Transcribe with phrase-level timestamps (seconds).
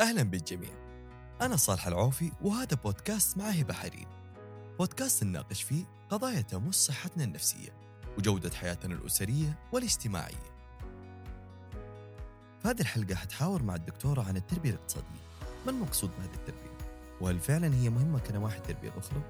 [0.00, 0.70] أهلا بالجميع.
[1.40, 4.06] أنا صالح العوفي وهذا بودكاست مع هبة حرير
[4.78, 7.70] بودكاست نناقش فيه قضايا تمس صحتنا النفسية
[8.18, 10.58] وجودة حياتنا الأسرية والاجتماعية.
[12.62, 15.20] في هذه الحلقة حتحاور مع الدكتورة عن التربية الاقتصادية.
[15.66, 16.78] ما المقصود بهذه التربية؟
[17.20, 19.22] وهل فعلا هي مهمة كنواحي التربية الأخرى؟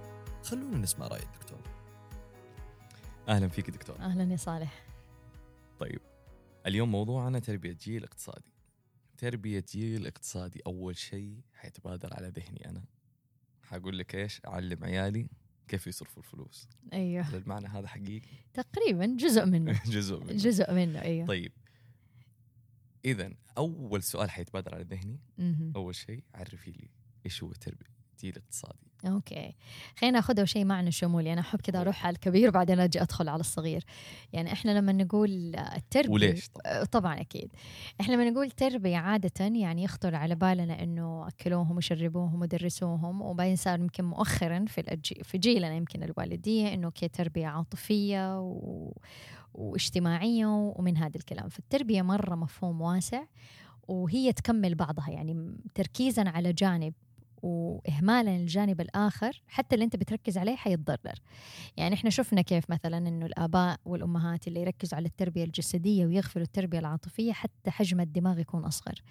[0.44, 1.58] خلونا نسمع رأي الدكتور
[3.28, 4.84] أهلا فيك دكتور أهلا يا صالح.
[5.78, 6.00] طيب
[6.66, 8.57] اليوم موضوعنا تربية جيل اقتصادي
[9.18, 12.84] تربية جيل اقتصادي أول شيء حيتبادر على ذهني أنا.
[13.62, 15.28] حقول لك إيش؟ أعلم عيالي
[15.68, 16.68] كيف يصرفوا الفلوس.
[16.92, 17.22] أيوه.
[17.22, 19.82] هل المعنى هذا حقيقي؟ تقريبا جزء منه.
[19.96, 20.32] جزء منه.
[20.32, 21.26] جزء منه أيوه.
[21.26, 21.52] طيب.
[23.04, 25.20] إذا أول سؤال حيتبادر على ذهني.
[25.76, 26.90] أول شيء عرفي لي
[27.26, 29.54] إيش هو تربية جيل اقتصادي أوكي.
[29.96, 33.40] خلينا ناخذها شيء معنى شمولي أنا أحب كذا أروح على الكبير بعدين أجي أدخل على
[33.40, 33.84] الصغير.
[34.32, 37.50] يعني إحنا لما نقول التربية وليش؟ طبعا آه، طبعا أكيد.
[38.00, 43.80] إحنا لما نقول تربية عادة يعني يخطر على بالنا إنه أكلوهم وشربوهم ودرسوهم وبعدين صار
[43.80, 48.92] يمكن مؤخرا في الأجي في جيلنا يمكن الوالدية إنه كي تربية عاطفية و...
[49.54, 51.48] واجتماعية ومن هذا الكلام.
[51.48, 53.22] فالتربية مرة مفهوم واسع
[53.88, 55.10] وهي تكمل بعضها.
[55.10, 56.94] يعني تركيزا على جانب
[57.42, 61.18] واهمالا الجانب الآخر حتى اللي أنت بتركز عليه حيتضرر.
[61.76, 66.78] يعني إحنا شفنا كيف مثلا إنه الآباء والأمهات اللي يركزوا على التربية الجسدية ويغفلوا التربية
[66.78, 69.02] العاطفية حتى حجم الدماغ يكون أصغر.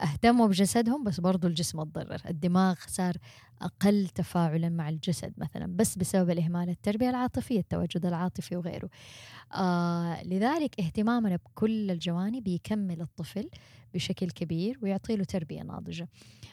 [0.00, 2.22] فاهتموا بجسدهم بس برضو الجسم اتضرر.
[2.28, 3.16] الدماغ صار
[3.62, 8.90] أقل تفاعلا مع الجسد مثلا بس بسبب الإهمال التربية العاطفية التواجد العاطفي وغيره.
[9.54, 13.48] آه لذلك اهتمامنا بكل الجوانب يكمل الطفل
[13.94, 16.08] بشكل كبير ويعطي له تربية ناضجة.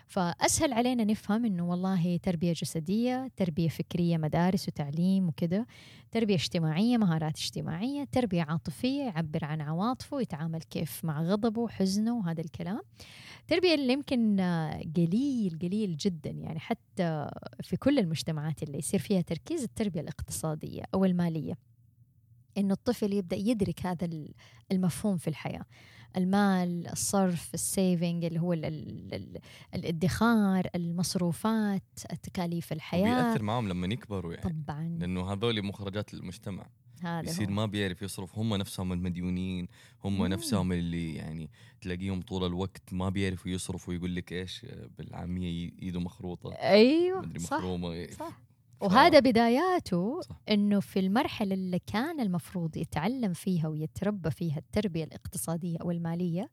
[0.07, 5.65] فأسهل علينا نفهم إنه والله تربية جسدية تربية فكرية مدارس وتعليم وكذا
[6.17, 12.41] تربية اجتماعية مهارات اجتماعية تربية عاطفية يعبر عن عواطفه يتعامل كيف مع غضبه وحزنه وهذا
[12.41, 12.81] الكلام.
[13.41, 14.39] التربيه اللي يمكن
[14.95, 17.29] قليل قليل جدا يعني حتى
[17.63, 21.57] في كل المجتمعات اللي يصير فيها تركيز التربية الاقتصادية أو المالية.
[22.57, 24.33] إنه الطفل يبدأ يدرك هذا ال-
[24.71, 25.65] المفهوم في الحياة.
[26.17, 29.37] المال الصرف السيفنج اللي هو ال ال ال
[29.75, 31.83] الادخار المصروفات
[32.23, 33.23] تكاليف الحياة.
[33.29, 34.53] بيأثر معاهم لما يكبروا يعني.
[34.65, 34.97] طبعا.
[34.99, 36.69] لأنه هذول مخرجات المجتمع.
[37.01, 37.53] هذا بيصير هو.
[37.53, 38.37] ما بيعرف يصرف.
[38.37, 39.67] هم نفسهم المديونين
[40.03, 40.25] هم مم.
[40.25, 41.49] نفسهم اللي يعني
[41.81, 43.93] تلاقيهم طول الوقت ما بيعرفوا يصرفوا.
[43.93, 44.65] ويقول لك إيش
[44.97, 46.51] بالعامية ايده مخروطة.
[46.53, 48.41] أيوه مدري صح مخرومة صح.
[48.81, 50.41] وهذا بداياته صح.
[50.49, 56.49] إنه في المرحلة اللي كان المفروض يتعلم فيها ويتربى فيها التربية الاقتصادية أو الماليه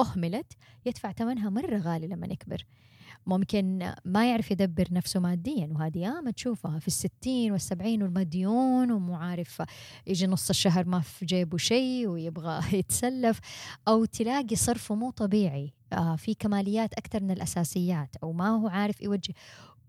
[0.00, 0.52] أهملت
[0.86, 2.66] يدفع ثمنها مرة غالي لما يكبر.
[3.26, 9.62] ممكن ما يعرف يدبر نفسه ماديا وهذه ياما تشوفها في الستين والسبعين والمديون ومو عارف
[10.06, 13.40] يجي نص الشهر ما في جيبه شيء ويبغى يتسلف
[13.88, 15.74] أو تلاقي صرفه مو طبيعي.
[15.92, 19.34] آه في كماليات أكثر من الأساسيات أو ما هو عارف يوجه.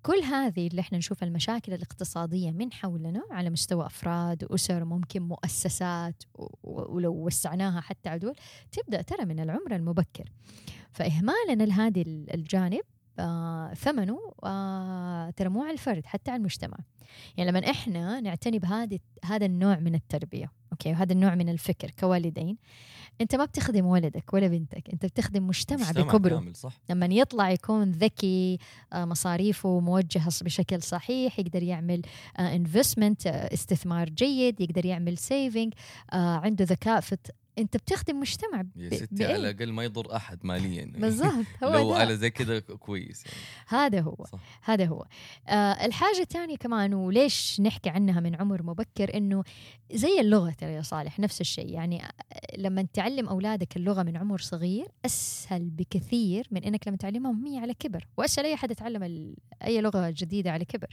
[0.04, 6.24] كل هذه اللي إحنا نشوف المشاكل الاقتصادية من حولنا على مستوى أفراد وأسر ممكن مؤسسات
[6.64, 8.36] ولو وسعناها حتى عدول
[8.72, 10.32] تبدأ ترى من العمر المبكر.
[10.92, 12.82] فإهمالنا لهذه ال- الجانب
[13.20, 16.78] آه ثمنه آه ترى مو على الفرد حتى على المجتمع.
[17.38, 22.58] يعني لما إحنا نعتني بهذه هذا النوع من التربية أوكي وهذا النوع من الفكر كوالدين
[23.22, 26.36] أنت ما بتخدم ولدك ولا بنتك أنت بتخدم مجتمع, مجتمع بكبره.
[26.40, 26.74] كامل صح.
[26.90, 28.58] لما يطلع يكون ذكي
[28.94, 32.02] آه، مصاريفه موجهة بشكل صحيح يقدر يعمل
[32.40, 35.74] investment استثمار جيد يقدر يعمل saving
[36.14, 37.18] عنده ذكاء في
[37.58, 40.86] أنت بتخدم مجتمع يا ب- ستي بإيه؟ على الأقل ما يضر أحد ماليا.
[40.96, 41.94] بالضبط هو لو.
[41.94, 43.38] على زي كذا كويس يعني.
[43.68, 44.40] هذا هو صح.
[44.64, 45.06] هذا هو.
[45.48, 49.44] آه الحاجة الثانية كمان وليش نحكي عنها من عمر مبكر إنه
[49.94, 51.70] زي اللغة ترى يا صالح نفس الشيء.
[51.70, 52.12] يعني آه،
[52.58, 57.74] لما تعلم أولادك اللغة من عمر صغير أسهل بكثير من إنك لما تعلمهم هي على
[57.74, 58.08] كبر.
[58.18, 60.88] وأسهل أي أحد يتعلم ال- أي لغة جديدة على كبر.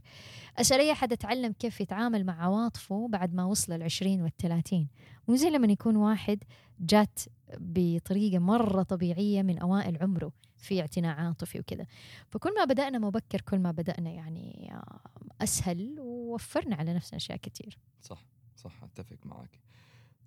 [0.59, 4.89] أسهل أي أحد يتعلم كيف يتعامل مع عواطفه بعد ما وصل العشرين والثلاثين.
[5.29, 6.45] مو زي لما يكون واحد
[6.81, 7.21] جات
[7.59, 11.87] بطريقة مرة طبيعية من أوائل عمره في اعتناء عاطفي وكذا
[12.29, 15.01] فكل ما بدأنا مبكر كل ما بدأنا يعني آه،
[15.41, 17.79] أسهل ووفرنا على نفسنا أشياء كتير.
[18.01, 18.25] صح
[18.57, 19.61] صح أتفق معك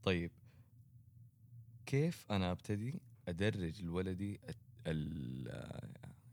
[0.04, 0.32] طيب
[1.86, 4.40] كيف أنا أبتدي أدرج لولدي
[4.88, 5.48] ال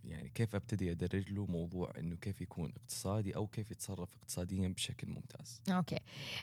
[0.08, 5.08] يعني كيف أبتدي أدرج له موضوع إنه كيف يكون اقتصادي أو كيف يتصرف اقتصاديا بشكل
[5.08, 5.98] ممتاز؟ أوكي.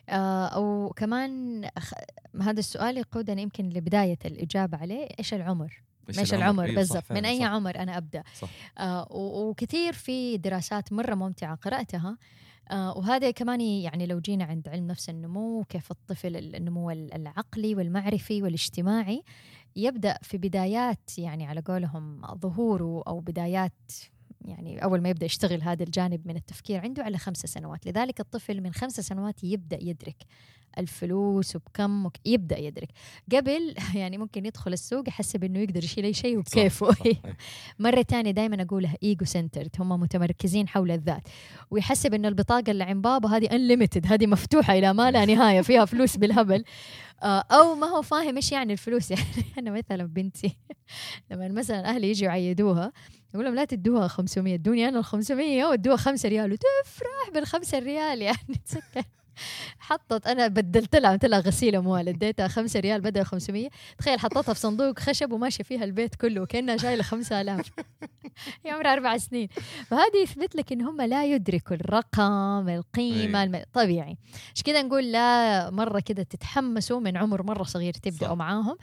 [0.09, 1.93] آه أو كمان أخ...
[2.41, 5.81] هذا السؤال يقودنا يمكن لبداية الإجابة عليه إيش العمر؟
[6.19, 7.11] إيش العمر؟ أيوة صح بالضبط.
[7.11, 7.45] من أي صح.
[7.45, 8.49] عمر أنا أبدأ؟ صح.
[8.77, 12.17] آه و- وكثير في دراسات مرة ممتعة قرأتها.
[12.71, 18.41] آه وهذا كمان يعني لو جينا عند علم نفس النمو كيف الطفل النمو العقلي والمعرفي
[18.43, 19.23] والاجتماعي
[19.75, 23.91] يبدأ في بدايات يعني على قولهم ظهوره أو بدايات
[24.41, 27.87] يعني أول ما يبدأ يشتغل هذا الجانب من التفكير عنده على خمس سنوات.
[27.87, 30.23] لذلك الطفل من خمس سنوات يبدأ يدرك
[30.77, 32.13] الفلوس وبكم وك...
[32.25, 32.89] يبدأ يدرك.
[33.31, 36.95] قبل يعني ممكن يدخل السوق يحسب إنه يقدر يشيل أي شيء وبكيفه.
[37.79, 41.27] مرة ثانية دائما أقولها ego centered هم متمركزين حول الذات.
[41.71, 45.85] ويحسب إنه البطاقة اللي عند بابا هذه unlimited هذه مفتوحة إلى ما لا نهاية فيها
[45.85, 46.63] فلوس بالهبل.
[47.23, 49.11] آه، أو ما هو فاهم إيش يعني الفلوس.
[49.11, 49.23] يعني
[49.57, 50.57] أنا مثلا بنتي
[51.31, 52.91] لما مثلا أهلي يجوا يعيدوها
[53.33, 58.21] أقول لهم لا تدوها 500 ادوني أنا ال 500 وادوها 5 ريال وتفرح بالخمسة ريال.
[58.21, 59.03] يعني تسكر
[59.79, 64.53] حطت أنا بدلت لها عملت لها غسيل أموال اديتها 5 ريال بدل 500 تخيل حطتها
[64.53, 67.71] في صندوق خشب وماشية فيها البيت كله كأنها شايله 5000
[68.65, 69.47] هي عمرها أربع سنين.
[69.87, 73.43] فهذه يثبت لك إن هم لا يدركوا الرقم القيمة أي.
[73.43, 73.63] الم...
[73.73, 74.17] طبيعي.
[74.55, 78.35] عشان كذا نقول؟ لا مرة كذا تتحمسوا من عمر مرة صغير تبدأوا.
[78.35, 78.77] معاهم.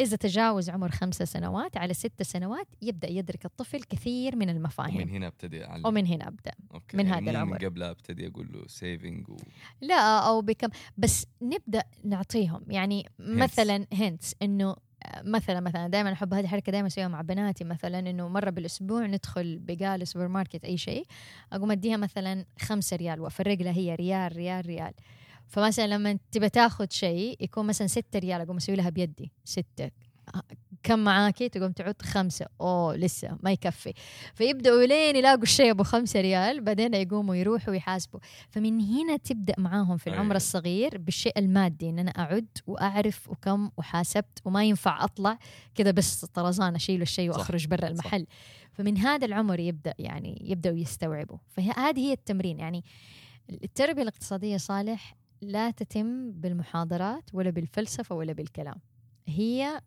[0.00, 5.08] إذا تجاوز عمر خمسة سنوات على ست سنوات يبدأ يدرك الطفل كثير من ومن المفاهيم
[5.08, 5.86] هنا أبتدي أعلم.
[5.86, 6.52] ومن هنا أبدأ.
[6.74, 6.96] okay.
[6.96, 7.58] من يعني هذا العمر.
[7.60, 9.36] من قبلها أبتدي أقول له saving و...
[9.80, 12.64] لا أو بكم بس نبدأ نعطيهم.
[12.68, 14.76] يعني مثلا hints إنه
[15.24, 17.64] مثلا مثلا دائما أحب هذه الحركة دائما أسويها مع بناتي.
[17.64, 21.04] مثلا إنه مرة بالأسبوع ندخل بقاله سوبر ماركت أي شيء
[21.52, 24.92] أقوم أديها مثلا خمسة ريال وأفرق لها هي ريال ريال ريال.
[25.46, 29.32] فمثلا لما تبى تاخذ شيء يكون مثلا ستة ريال أقوم أسوي لها بيدي.
[29.44, 29.90] ستة.
[30.82, 32.46] كم معاكي؟ تقوم تعود خمسة.
[32.60, 33.92] أوه لسه ما يكفي.
[34.34, 38.20] فيبدأوا لين يلاقوا الشيء أبو خمسة ريال بعدين يقوموا يروحوا يحاسبوا
[38.50, 40.36] فمن هنا تبدأ معاهم في العمر أيوة.
[40.36, 45.38] الصغير بالشيء المادي إن أنا أعد وأعرف وكم وحاسبت وما ينفع أطلع
[45.74, 47.30] كذا بس طرزان أشيل الشيء.
[47.30, 47.88] وأخرج برا صح.
[47.88, 48.26] المحل.
[48.72, 51.38] فمن هذا العمر يبدأ يعني يبدأوا يستوعبوا.
[51.48, 52.58] فهذه هي التمرين.
[52.58, 52.84] يعني
[53.50, 58.76] التربية الاقتصادية صالح لا تتم بالمحاضرات ولا بالفلسفة ولا بالكلام.
[59.26, 59.80] هي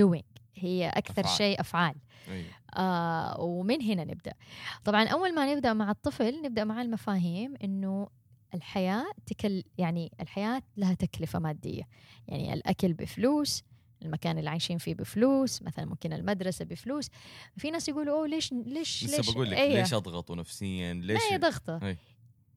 [0.00, 0.24] doing.
[0.54, 1.36] هي أكثر أفعال.
[1.36, 1.94] شيء أفعال.
[2.28, 2.46] أيوة.
[2.76, 4.32] آه ومن هنا نبدأ.
[4.84, 8.08] طبعا أول ما نبدأ مع الطفل نبدأ مع المفاهيم إنه
[8.54, 11.82] الحياة تكل يعني الحياة لها تكلفة مادية.
[12.28, 13.62] يعني الأكل بفلوس
[14.02, 17.08] المكان اللي عايشين فيه بفلوس مثلا ممكن المدرسة بفلوس.
[17.56, 19.80] في ناس يقولوا أوه ليش ليش ليش بقول لك أيوة.
[19.80, 21.80] ليش اضغطه نفسيا؟ ليش ما هي ضغطة.
[21.82, 21.98] أي.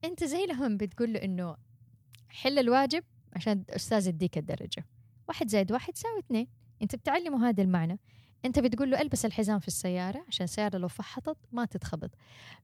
[0.04, 1.56] أنت زي لهم بتقول له إنه
[2.28, 4.86] حل الواجب عشان الأستاذ يديك الدرجة.
[5.28, 6.46] واحد زائد واحد يساوي اثنين.
[6.82, 7.98] انت بتعلمه هذا المعنى.
[8.44, 12.10] انت بتقول له البس الحزام في السيارة عشان السيارة لو فحطت ما تتخبط.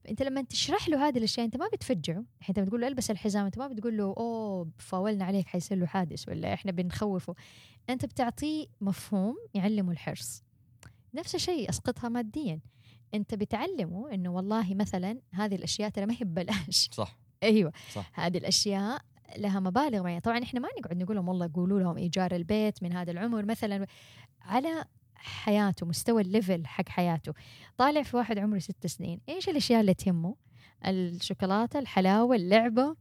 [0.09, 2.23] انت لما تشرح له هذه الأشياء انت ما بتفجعه.
[2.49, 6.29] انت بتقول له البس الحزام انت ما بتقول له أوه فاولنا عليك حيصير له حادث
[6.29, 7.35] ولا إحنا بنخوفه.
[7.89, 10.43] انت بتعطيه مفهوم يعلمه الحرص.
[11.13, 12.59] نفس الشيء أسقطها ماديا.
[13.13, 16.89] انت بتعلمه إنه والله مثلا هذه الأشياء ترى ما هي ببلاش.
[16.91, 17.17] صح.
[17.43, 17.73] أيوه.
[17.93, 18.11] صح.
[18.13, 19.01] هذه الأشياء
[19.37, 20.19] لها مبالغ معينة.
[20.19, 23.87] طبعا إحنا ما نقعد نقول لهم والله قولوا لهم إيجار البيت من هذا العمر مثلا.
[24.41, 24.85] على
[25.15, 27.33] حياته مستوى الليفل حق حياته.
[27.77, 29.21] طالع في واحد عمره ست سنين.
[29.29, 30.35] إيش الأشياء اللي تهمه؟
[30.85, 32.95] الشوكولاتة الحلاوة اللعبة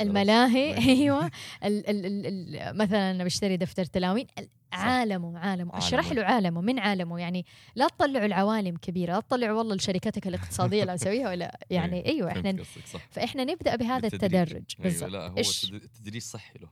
[0.00, 0.88] الملاهي أيوة.
[0.88, 1.30] أيوه
[1.64, 4.26] ال ال ال مثلا أنا بشتري دفتر تلاوين
[4.72, 5.78] عالمه عالمه.
[5.78, 6.12] أشرح.
[6.12, 10.94] له عالمه من عالمه؟ يعني لا تطلعوا العوالم كبيرة لا تطلعوا والله لشركتك الاقتصادية اللي
[10.94, 12.62] اسويها ولا يعني أيوه إحنا
[13.10, 14.06] فإحنا نبدأ بهذا.
[14.06, 14.52] التدرج.
[14.52, 15.10] أيوه بالضبط.
[15.10, 15.38] لا هو
[15.74, 16.68] التدريج صحي له.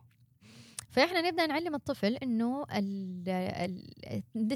[0.90, 2.64] فإحنا نبدأ نعلم الطفل إنه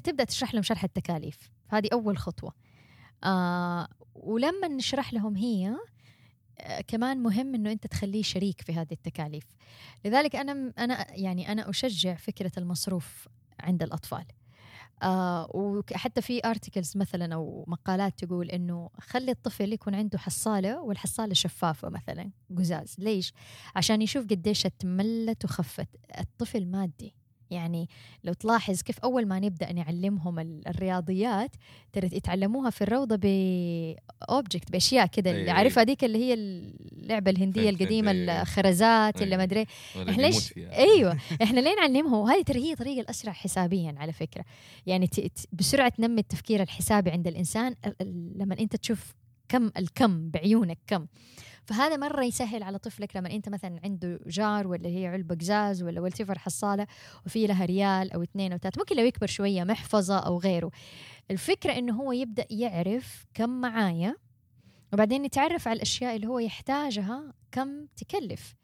[0.05, 1.51] تبدأ تشرح لهم شرح التكاليف.
[1.69, 2.53] هذه أول خطوة.
[3.25, 5.79] آه ولما نشرح لهم هي آه
[6.89, 9.45] كمان مهم إنه أنت تخليه شريك في هذه التكاليف.
[10.05, 13.29] لذلك أنا أنا يعني أنا أشجع فكرة المصروف
[13.61, 14.25] عند الأطفال.
[15.03, 21.35] آه وحتى في ارتكلز مثلا أو مقالات تقول إنه خلي الطفل يكون عنده حصالة والحصالة
[21.35, 22.97] شفافة مثلا قزاز.
[22.99, 23.33] ليش؟
[23.77, 25.89] عشان يشوف قديش اتملت وخفت.
[26.21, 27.15] الطفل مادي.
[27.51, 27.89] يعني
[28.25, 31.51] لو تلاحظ كيف أول ما نبدأ نعلمهم ال- الرياضيات
[31.93, 35.31] ترى يتعلموها في الروضة باوبجكت بأشياء كده.
[35.31, 38.43] اللي عارفها هذيك اللي هي اللعبة الهندية فهمت، فهمت، القديمة أيوة، أيوة.
[38.43, 39.37] الخرزات اللي.
[39.37, 39.67] ما أدري.
[39.97, 40.77] ولا إحنا ليش- فيها.
[40.79, 41.19] أيوه.
[41.43, 44.45] إحنا ليه نعلمهم؟ وهذه ترى هي الطريقة الأسرع حسابيا على فكرة.
[44.87, 45.11] يعني
[45.53, 49.15] بسرعة تنمي التفكير الحسابي عند الإنسان ال- ال- لما أنت تشوف
[49.49, 51.07] كم الكم بعيونك كم.
[51.71, 56.01] فهذا مرة يسهل على طفلك لما أنت مثلا عنده جار ولا هي علبة قزاز ولا
[56.01, 56.87] ولتفر حصالة
[57.27, 60.71] وفي لها ريال أو اثنين أو ثلاثة ممكن لو يكبر شوية محفظة أو غيره.
[61.31, 64.17] الفكرة إنه هو يبدأ يعرف كم معايا
[64.93, 68.55] وبعدين يتعرف على الأشياء اللي هو يحتاجها كم تكلف.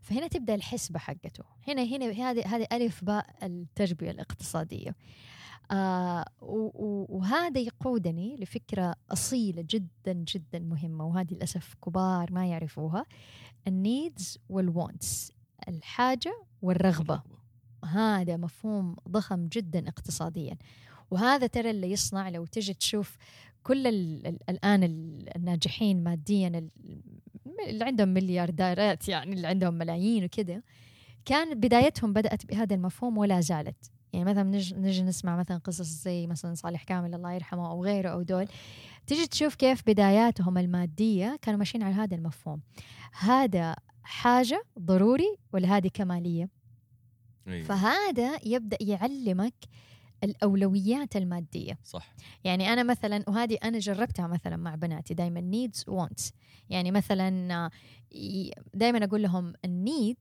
[0.00, 1.44] فهنا تبدأ الحسبة حقته.
[1.68, 4.96] هنا هنا هذه هذه ألف باء التربية الاقتصادية.
[5.70, 6.24] آه
[7.08, 13.04] وهذا يقودني لفكرة أصيلة جدا جدا مهمة وهذه للأسف كبار ما يعرفوها.
[13.68, 15.32] ال needs وال wants
[15.68, 17.22] الحاجة والرغبة.
[17.84, 20.56] هذا مفهوم ضخم جدا اقتصاديا.
[21.10, 23.16] وهذا ترى اللي يصنع لو تجي تشوف
[23.62, 26.70] كل ال ال الآن ال- الناجحين ماديا ال-
[27.68, 30.62] اللي عندهم مليارديرات يعني اللي عندهم ملايين وكذا
[31.24, 33.90] كان بدايتهم بدأت بهذا المفهوم ولا زالت.
[34.16, 38.08] يعني مثلا نج- نجي نسمع مثلا قصص زي مثلا صالح كامل الله يرحمه أو غيره
[38.08, 38.48] أو دول.
[39.06, 42.60] تجي تشوف كيف بداياتهم المادية كانوا ماشيين على هذا المفهوم.
[43.18, 46.48] هذا حاجة ضروري ولا هذه كمالية؟
[47.48, 47.64] أيوة.
[47.66, 49.54] فهذا يبدأ يعلمك
[50.24, 51.78] الأولويات المادية.
[51.84, 52.14] صح.
[52.44, 56.32] يعني أنا مثلا وهذه أنا جربتها مثلا مع بناتي دائما needs و wants
[56.70, 57.70] يعني مثلا
[58.74, 60.18] دائما أقول لهم ال need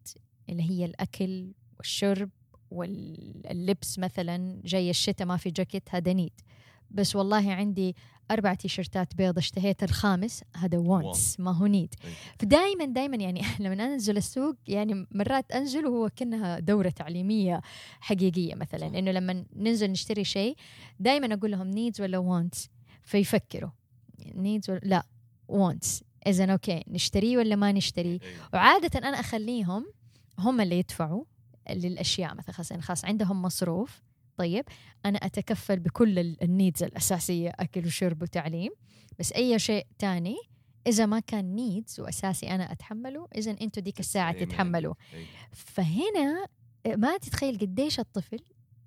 [0.50, 2.30] اللي هي الأكل والشرب
[2.76, 6.34] واللبس مثلا جاي الشتاء ما في جاكيت هذا need.
[6.92, 7.96] بس والله عندي
[8.32, 11.94] أربع تيشرتات بيض اشتهيت الخامس هذا wants ما هو need.
[12.04, 12.16] أيوة.
[12.40, 17.62] فدائما دائما يعني لما أنزل السوق يعني مرات أنزل وهو كأنها دورة تعليمية
[18.00, 19.00] حقيقية مثلا.
[19.00, 20.56] إنه لما ننزل نشتري شيء
[21.00, 22.70] دائما أقول لهم needs ولا wants
[23.04, 23.72] فيفكروا.
[24.36, 25.06] needs ولا لا
[25.48, 28.50] wants اذا okay نشتريه ولا ما نشتريه؟ أيوة.
[28.54, 29.86] وعادة أنا أخليهم
[30.40, 31.24] هم اللي يدفعوا.
[31.70, 34.02] للأشياء مثلا خاص يعني خاص عندهم مصروف.
[34.38, 34.66] طيب
[35.06, 38.72] أنا أتكفل بكل ال- ال needs الأساسية أكل وشرب وتعليم.
[39.20, 40.36] بس أي شيء تاني
[40.88, 44.94] إذا ما كان needs وأساسي أنا أتحمله إذا أنتوا ديك الساعة تتحملوا.
[45.52, 46.46] فهنا
[46.96, 48.40] ما تتخيل قديش الطفل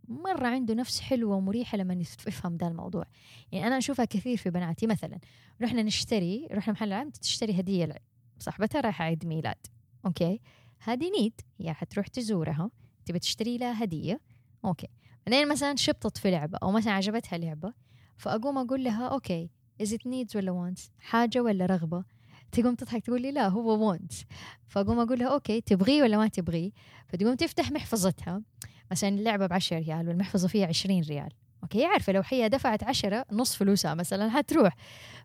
[0.09, 1.95] مرة عنده نفس حلوة ومريحة لما
[2.27, 3.05] يفهم ده الموضوع.
[3.53, 4.87] يعني أنا أشوفها كثير في بناتي.
[4.87, 5.19] مثلا
[5.63, 7.95] رحنا نشتري رحنا محل العاب تشتري هدية
[8.39, 9.67] صاحبتها رايحة عيد ميلاد.
[10.07, 10.41] okay؟
[10.81, 12.71] هذه need هي حتروح تزورها
[13.07, 14.21] تبي تشتري لها هدية.
[14.65, 14.89] okay.
[15.27, 17.73] بعدين مثلا شبطت في لعبة أو مثلا عجبتها لعبة
[18.17, 19.51] فأقوم أقول لها okay
[19.83, 22.05] is it needs ولا wants حاجة ولا رغبة؟
[22.53, 24.25] تقوم تضحك تقول لي لا هو wants.
[24.69, 26.71] فأقوم أقول لها okay تبغيه ولا ما تبغيه
[27.09, 28.43] فتقوم تفتح محفظتها.
[28.91, 31.29] مثلا اللعبة بعشرة ريال والمحفظة فيها عشرين ريال.
[31.63, 34.77] okay عارفة لو هي دفعت عشرة نص فلوسها مثلا حتروح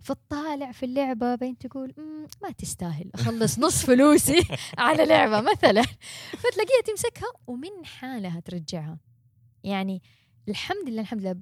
[0.02, 4.44] فتطالع في اللعبة بين تقول "مم، ما تستاهل أخلص نص فلوسي
[4.78, 5.82] على لعبة مثلا.
[6.32, 9.00] فتلاقيها تمسكها ومن حالها ترجعها.
[9.64, 10.02] يعني
[10.50, 11.36] الحمد لله الحمد لله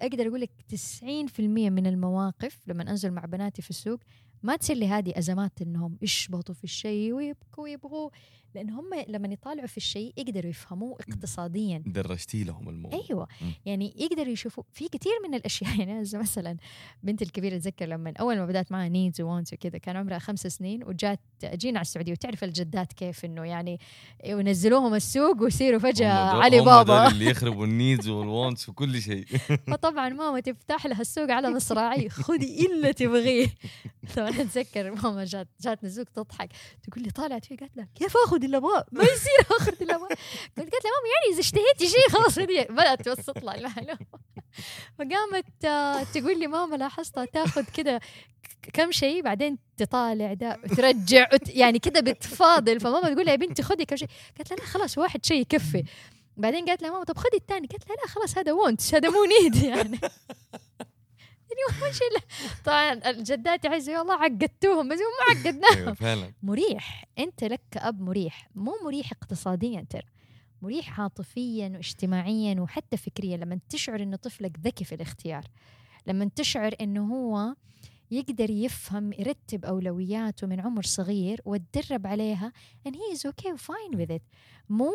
[0.00, 3.98] أقدر أقول لك 90% من المواقف لما أنزل مع بناتي في السوق
[4.42, 8.10] ما تصير لي هذه أزمات إنهم يشبطوا في الشيء ويبكوا ويبغوا
[8.54, 11.82] لأن هم لما يطالعوا في الشيء يقدروا يفهموه اقتصاديا.
[11.86, 13.00] درجتي لهم الموضوع.
[13.10, 13.28] أيوه.
[13.40, 13.52] مم.
[13.66, 15.78] يعني يقدروا يشوفوا في كثير من الأشياء.
[15.80, 16.56] يعني مثلا
[17.02, 20.46] بنتي الكبيرة أتذكر لما أول ما بدأت معها needs و wants وكذا كان عمرها خمس
[20.46, 22.12] سنين وجات جينا على السعودية.
[22.12, 23.80] وتعرف الجدات كيف إنه يعني
[24.24, 27.08] ينزلوهم السوق ويصيروا فجأة علي بابا.
[27.08, 29.26] اللي يخربوا النيدز والوانتس وكل شيء.
[29.72, 32.08] فطبعا ماما تفتح لها السوق على مصراعي.
[32.28, 33.48] خذي إلا تبغيه.
[34.16, 36.50] طبعا أتذكر ماما جات جاتني السوق تضحك.
[36.82, 38.84] تقول لي طالعت فيه قالت لها كيف اخذ اللي أبغاه.
[38.92, 40.08] ما يصير اخذ اللي أبغاه.
[40.08, 43.98] قلت قالت لها ماما يعني إذا اشتهيتي شيء خلاص بدأت توسط لها المعلومه
[44.98, 48.00] فقامت آه، تقول لي ماما لاحظتها تاخذ كذا
[48.72, 52.80] كم شيء بعدين تطالع ده وترجع وت- يعني كذا بتفاضل.
[52.80, 54.08] فماما تقول لها يا بنتي خذي كم شيء.
[54.38, 55.84] قالت لها لا خلاص واحد شيء يكفي.
[56.36, 57.66] بعدين قالت لها ماما طب خذي الثاني.
[57.66, 60.00] قالت لها لا خلاص هذا وونت هذا مو نيد يعني.
[61.80, 62.08] يعني شيء
[62.64, 65.76] طبعا الجدات يحسوا والله عقدتوهم بس ما عقدناهم.
[65.76, 66.32] أيوه فعلا.
[66.42, 67.04] مريح.
[67.18, 68.50] أنت لك كأب مريح.
[68.54, 70.02] مو مريح اقتصاديا ترى.
[70.62, 73.36] مريح عاطفيا واجتماعيا وحتى فكريا.
[73.36, 75.44] لما تشعر انه طفلك ذكي في الاختيار
[76.06, 77.54] لما تشعر انه هو
[78.10, 82.52] يقدر يفهم يرتب أولوياته من عمر صغير وتدرب عليها
[82.88, 84.22] and he is okay fine with it.
[84.68, 84.90] مو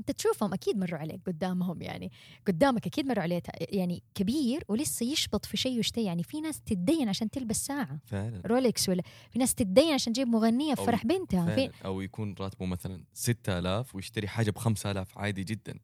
[0.00, 2.12] أنت تشوفهم أكيد مروا عليك قدامهم يعني
[2.46, 7.08] قدامك أكيد مروا عليه يعني كبير ولسه يشبط في شيء ويشتهي يعني في ناس تتدين
[7.08, 8.42] عشان تلبس ساعة فعلا.
[8.46, 11.72] رولكس ولا في ناس تتدين عشان تجيب مغنية في فرح بنتها في فعلا.
[11.84, 15.78] أو يكون راتبه مثلا 6000 ويشتري حاجة ب 5000 عادي جدا.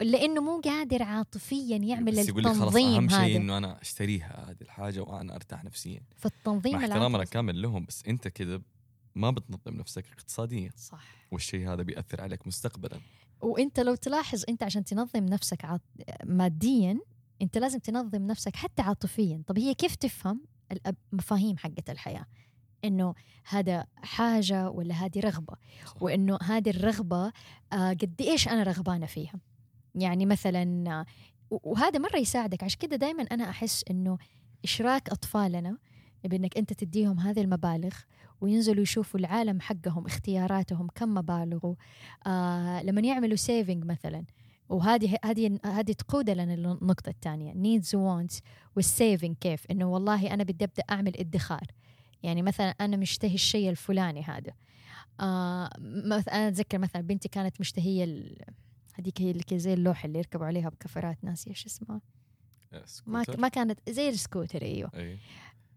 [0.00, 4.62] لأنه مو قادر عاطفيا يعمل بس يقول لك خلاص أهم شيء إنه أنا أشتريها هذه
[4.62, 6.02] الحاجة وأنا أرتاح نفسيا.
[6.16, 8.62] فالتنظيم مع احترامنا كامل لهم بس أنت كذا
[9.14, 10.70] ما بتنظم نفسك اقتصاديا.
[10.76, 11.04] صح.
[11.30, 13.00] والشيء هذا بيأثر عليك مستقبلا.
[13.42, 15.80] وانت لو تلاحظ انت عشان تنظم نفسك.
[16.24, 16.98] ماديا
[17.42, 20.40] انت لازم تنظم نفسك حتى عاطفيا طب هي كيف تفهم
[21.12, 22.26] المفاهيم حقت الحياة
[22.84, 23.14] إنه
[23.48, 25.54] هذا حاجة ولا هذه رغبة
[25.86, 26.02] صح.
[26.02, 27.32] وإنه هذه الرغبة
[27.72, 29.40] آه، قد إيش أنا رغبانة فيها
[29.94, 31.04] يعني مثلا
[31.50, 34.18] وهذا مرة يساعدك عشان كده دائما أنا أحس إنه
[34.64, 35.78] إشراك أطفالنا
[36.24, 37.94] بإنك أنت تديهم هذه المبالغ
[38.40, 41.76] وينزلوا يشوفوا العالم حقهم اختياراتهم كم مبالغه
[42.26, 44.24] آه لما يعملوا saving مثلا
[44.68, 48.40] وهذه هذه هذه تقود لنا للنقطة الثانية needs و wants
[48.76, 51.66] وال saving كيف؟ إنه والله أنا بدي أبدأ أعمل ادخار.
[52.22, 54.52] يعني مثلا أنا مشتهي الشيء الفلاني هذا.
[55.20, 58.44] آه مثلا أنا أتذكر مثلا بنتي كانت مشتهية ال-
[58.94, 62.00] هذيك هي اللي زي اللوحة اللي يركبوا عليها بكفرات ناسيه إيش اسمها.
[62.72, 64.90] ما سكوتر؟ ما كانت زي السكوتر أيوه.
[64.94, 65.18] أي.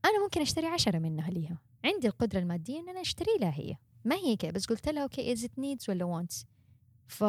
[0.06, 1.58] أنا ممكن أشتري عشرة منها ليها.
[1.86, 3.76] عندي القدرة المادية إن أنا أشتري لها هي.
[4.06, 6.46] ما هي كده بس قلت لها okay is it needs ولا wants
[7.08, 7.22] ف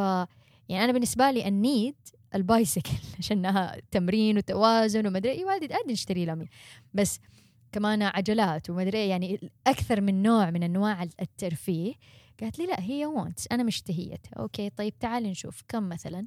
[0.68, 1.94] يعني أنا بالنسبة لي ال need
[2.34, 6.46] ال bicycle عشانها تمرين وتوازن وما أدري اي والدي عادي نشتري لها.
[6.94, 7.20] بس
[7.72, 11.94] كمان عجلات وما أدري إيه، يعني أكثر من نوع من أنواع الترفيه.
[12.40, 14.30] قالت لي لا هي wants أنا مشتهيتها.
[14.38, 15.62] okay طيب تعالي نشوف.
[15.68, 16.26] كم مثلا؟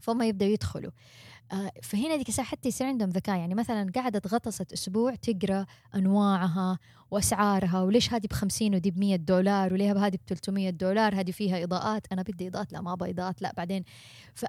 [0.00, 0.90] فهم يبدأوا يدخلوا.
[1.82, 3.36] فهنا ديك الساعة حتى يصير عندهم ذكاء.
[3.38, 6.78] يعني مثلا قعدت غطست أسبوع تقرأ أنواعها
[7.10, 11.30] وأسعارها وليش هذه ب 50 ودي ب 100 دولار وليه هذه ب 300 دولار هذه
[11.30, 13.84] فيها إضاءات أنا بدي إضاءات لا ما أبغى إضاءات لا بعدين.
[14.34, 14.44] ف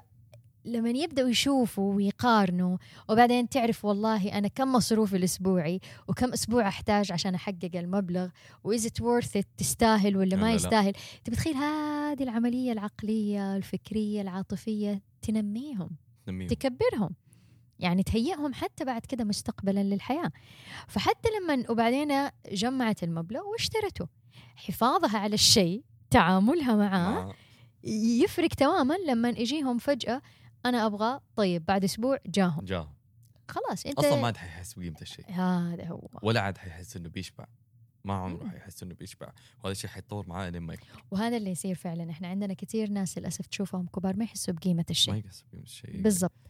[0.64, 2.76] لما يبدأوا يشوفوا ويقارنوا
[3.08, 8.28] وبعدين تعرف والله أنا كم مصروفي الأسبوعي وكم أسبوع أحتاج عشان أحقق المبلغ
[8.64, 10.52] واذا إت ورث تستاهل ولا لا، ما.
[10.52, 10.92] يستاهل.
[11.18, 15.90] انت بتخيل هذه العملية العقلية الفكرية العاطفية تنميهم.
[16.28, 17.10] نميهم تكبرهم.
[17.78, 20.32] يعني تهيئهم حتى بعد كده مستقبلا للحياة.
[20.88, 24.08] فحتى لما وبعدين جمعت المبلغ واشترته.
[24.56, 27.34] حفاظها على الشيء تعاملها معاه مع-
[28.22, 30.22] يفرق تماما لما يجيهم فجأة
[30.66, 32.64] أنا أبغى طيب بعد أسبوع جاهم.
[32.64, 32.92] جاه
[33.48, 35.30] خلاص أنت أصلا ما عاد حيحس بقيمة الشيء.
[35.30, 36.08] هذا هو.
[36.22, 37.46] ولا عاد حيحس إنه بيشبع.
[38.04, 38.48] ما عمره.
[38.48, 41.04] حيحس إنه بيشبع وهذا الشيء حيتطور معاه لين ما يكبر.
[41.10, 42.10] وهذا اللي يصير فعلا.
[42.10, 45.14] إحنا عندنا كثير ناس للأسف تشوفهم كبار ما يحسوا بقيمة الشيء.
[45.14, 46.02] ما يحس بقيمة الشيء.
[46.02, 46.40] بالضبط.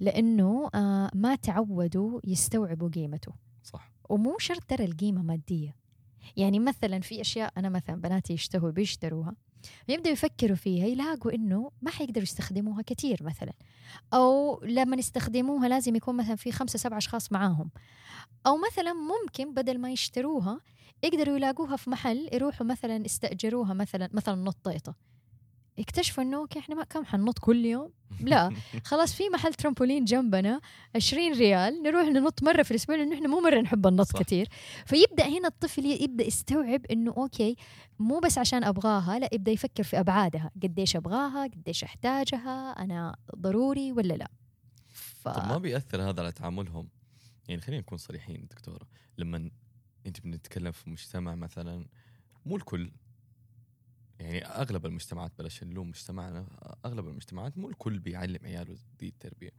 [0.00, 3.32] لأنه آه ما تعودوا يستوعبوا قيمته.
[3.62, 3.92] صح.
[4.08, 5.76] ومو شرط ترى القيمة مادية.
[6.36, 9.34] يعني مثلا في أشياء أنا مثلا بناتي يشتهوا بيشتروها.
[9.88, 13.52] يبدأوا يفكروا فيها يلاقوا إنه ما حيقدروا يستخدموها كتير مثلا.
[14.14, 17.70] أو لما يستخدموها لازم يكون مثلا في خمسة سبعة أشخاص معاهم.
[18.46, 20.60] أو مثلا ممكن بدل ما يشتروها
[21.02, 24.94] يقدروا يلاقوها في محل يروحوا مثلا يستأجروها مثلا مثلا نط طيطة
[25.78, 28.50] اكتشفوا إنه okay إحنا ما كم حننط كل يوم؟ لا.
[28.84, 30.60] خلاص في محل ترامبولين جنبنا
[30.94, 34.18] 20 ريال نروح ننط مرة في الأسبوع لأنه إحنا مو مرة نحب النط صح.
[34.22, 34.48] كثير
[34.86, 37.56] فيبدأ هنا الطفل يبدأ يستوعب إنه okay
[37.98, 40.50] مو بس عشان أبغاها لا يبدأ يفكر في أبعادها.
[40.62, 44.28] قديش أبغاها؟ قديش أحتاجها؟ أنا ضروري ولا لا؟
[44.88, 45.28] ف...
[45.28, 46.88] طب ما بيأثر هذا على تعاملهم؟
[47.48, 48.86] يعني خلينا نكون صريحين دكتورة
[49.18, 49.50] لما
[50.06, 51.86] أنت بنتكلم في مجتمع مثلا
[52.46, 52.90] مو الكل
[54.20, 56.46] يعني أغلب المجتمعات بلاش نلوم مجتمعنا
[56.84, 59.50] أغلب المجتمعات مو الكل بيعلم عياله دي التربية.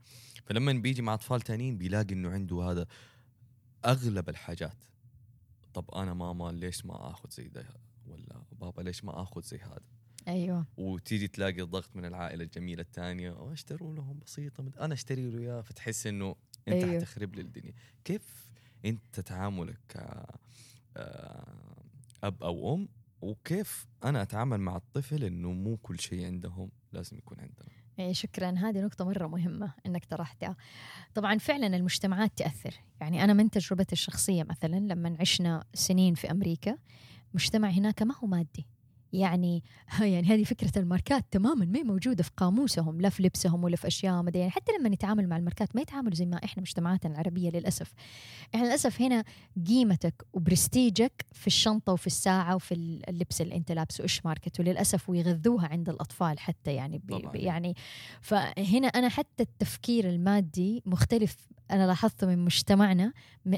[0.44, 2.86] فلما بيجي مع أطفال تانيين بيلاقي إنه عنده هذا
[3.84, 4.76] أغلب الحاجات.
[5.74, 7.66] طب أنا ماما ليش ما آخذ زي ده؟
[8.06, 9.80] ولا بابا ليش ما آخذ زي هذا؟
[10.28, 10.66] أيوه.
[10.76, 15.60] وتيجي تلاقي الضغط من العائلة الجميلة الثانية "أوه، أشتروا لهم بسيطة أنا أشتري له إياه
[15.60, 16.36] فتحس إنه
[16.68, 16.90] أنت أيوه.
[16.90, 17.00] أيوه.
[17.00, 17.72] حتخرب لي الدنيا.
[18.04, 18.50] كيف
[18.84, 19.96] أنت تعاملك ك
[20.96, 21.84] آه،
[22.24, 22.88] أب أو أم
[23.22, 28.50] وكيف أنا أتعامل مع الطفل إنه مو كل شيء عندهم لازم يكون عندنا إيه شكرا
[28.50, 30.56] هذه نقطة مرة مهمة إنك طرحتها.
[31.14, 36.78] طبعا فعلا المجتمعات تأثر، يعني أنا من تجربتي الشخصية مثلا لما عشنا سنين في أمريكا
[37.34, 38.66] مجتمع هناك ما هو مادي.
[39.12, 39.64] يعني
[40.00, 43.88] يعني هذه فكرة الماركات تماما ما هي موجودة في قاموسهم لا في لبسهم ولا في
[44.04, 44.38] أدري.
[44.38, 47.92] يعني حتى لما نتعامل مع الماركات ما يتعاملوا زي ما إحنا مجتمعاتنا العربية للأسف.
[48.54, 49.24] إحنا للأسف هنا
[49.66, 52.74] قيمتك وبرستيجك في الشنطة وفي الساعة وفي
[53.08, 57.28] اللبس اللي أنت لابسه إيش ماركته للأسف ويغذوها عند الأطفال حتى يعني بي.
[57.34, 57.74] يعني
[58.20, 61.36] فهنا أنا حتى التفكير المادي مختلف
[61.70, 63.12] أنا لاحظته من مجتمعنا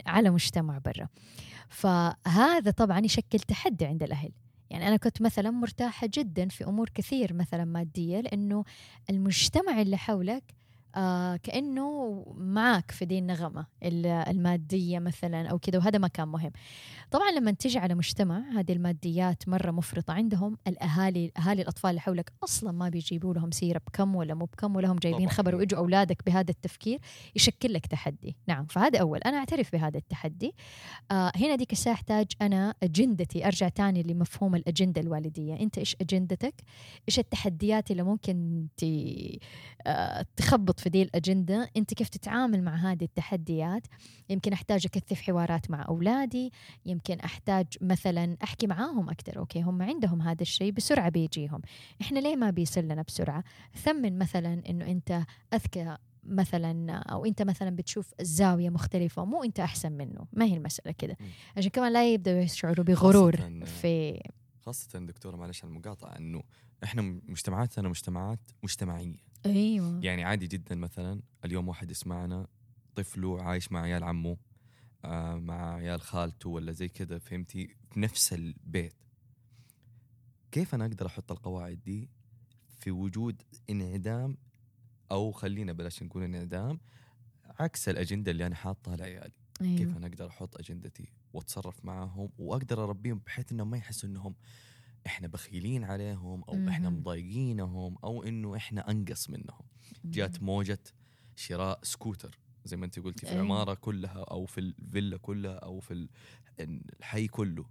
[0.07, 1.09] على مجتمع برا
[1.69, 4.33] فهذا طبعا يشكل تحدي عند الأهل
[4.73, 8.65] يعني أنا كنت مثلا مرتاحة جدا في أمور كثير مثلا مادية لأنه
[9.11, 10.43] المجتمع اللي حولك
[10.97, 16.53] آه كأنه معاك في دي النغمة ال- المادية مثلا أو كذا وهذا ما كان مهم.
[17.11, 20.59] طبعا لما تجي على مجتمع هذه الماديات مرة مفرطة عندهم.
[20.67, 24.93] الأهالي أهالي الأطفال اللي حولك أصلا ما بيجيبوا لهم سيرة بكم ولا مو بكم ولا
[24.93, 25.35] هم جايبين طبعاً.
[25.35, 26.99] خبر ويجوا أولادك بهذا التفكير
[27.37, 28.37] يشكل لك تحدي.
[28.49, 29.19] نعم فهذا أول.
[29.19, 30.55] أنا أعترف بهذا التحدي.
[31.11, 35.61] آه هنا ديك الساعة أحتاج أنا أجندتي أرجع تاني لمفهوم الأجندة الوالدية.
[35.61, 36.55] أنت إيش أجندتك؟
[37.09, 38.67] إيش التحديات اللي ممكن.
[39.87, 41.71] آه تخبط في دي الأجندة.
[41.77, 43.87] أنت كيف تتعامل مع هذه التحديات؟
[44.29, 46.53] يمكن أحتاج أكثف حوارات مع أولادي
[46.87, 49.39] يمكن أحتاج مثلا أحكي معاهم أكثر.
[49.39, 51.61] أوكي هم عندهم هذا الشيء بسرعة بيجيهم.
[52.01, 55.23] إحنا ليه ما بيصل لنا بسرعة؟ ثمن مثلا إنه أنت
[55.55, 60.27] أذكى مثلا أو أنت مثلا بتشوف الزاويه مختلفة مو أنت أحسن منه.
[60.33, 61.17] ما هي المسألة كده.
[61.57, 64.23] عشان كمان لا يبدأوا يشعروا بغرور خاصة- في
[64.61, 66.43] خاصة دكتورة معلش على المقاطعة إنه
[66.85, 69.17] إحنا مجتمعاتنا مجتمعات مجتمعية.
[69.47, 70.05] أيوه.
[70.05, 72.47] يعني عادي جدا مثلا اليوم واحد يسمعنا
[72.95, 74.37] طفله عايش مع عيال عمه
[75.05, 78.95] آه مع عيال خالته ولا زي كذا فهمتي؟ في نفس البيت.
[80.53, 82.11] كيف أنا أقدر أحط القواعد دي
[82.79, 84.37] في وجود انعدام؟
[85.11, 86.81] أو خلينا بلاش نقول انعدام
[87.61, 89.33] عكس الأجندة اللي أنا حاطها لعيالي.
[89.61, 89.79] أيوه.
[89.79, 94.35] كيف أنا أقدر أحط أجندتي وأتصرف معاهم وأقدر أربيهم بحيث إنهم ما يحسوا إنهم
[95.07, 96.99] إحنا بخيلين عليهم أو إحنا مهم.
[97.01, 99.63] مضايقينهم أو إنه إحنا أنقص منهم
[100.05, 100.83] جات موجة
[101.37, 103.43] شراء سكوتر زي ما أنت قلتي في أيوة.
[103.43, 106.09] العمارة كلها أو في الفيلا كلها أو في ال-
[106.61, 107.65] الحي كله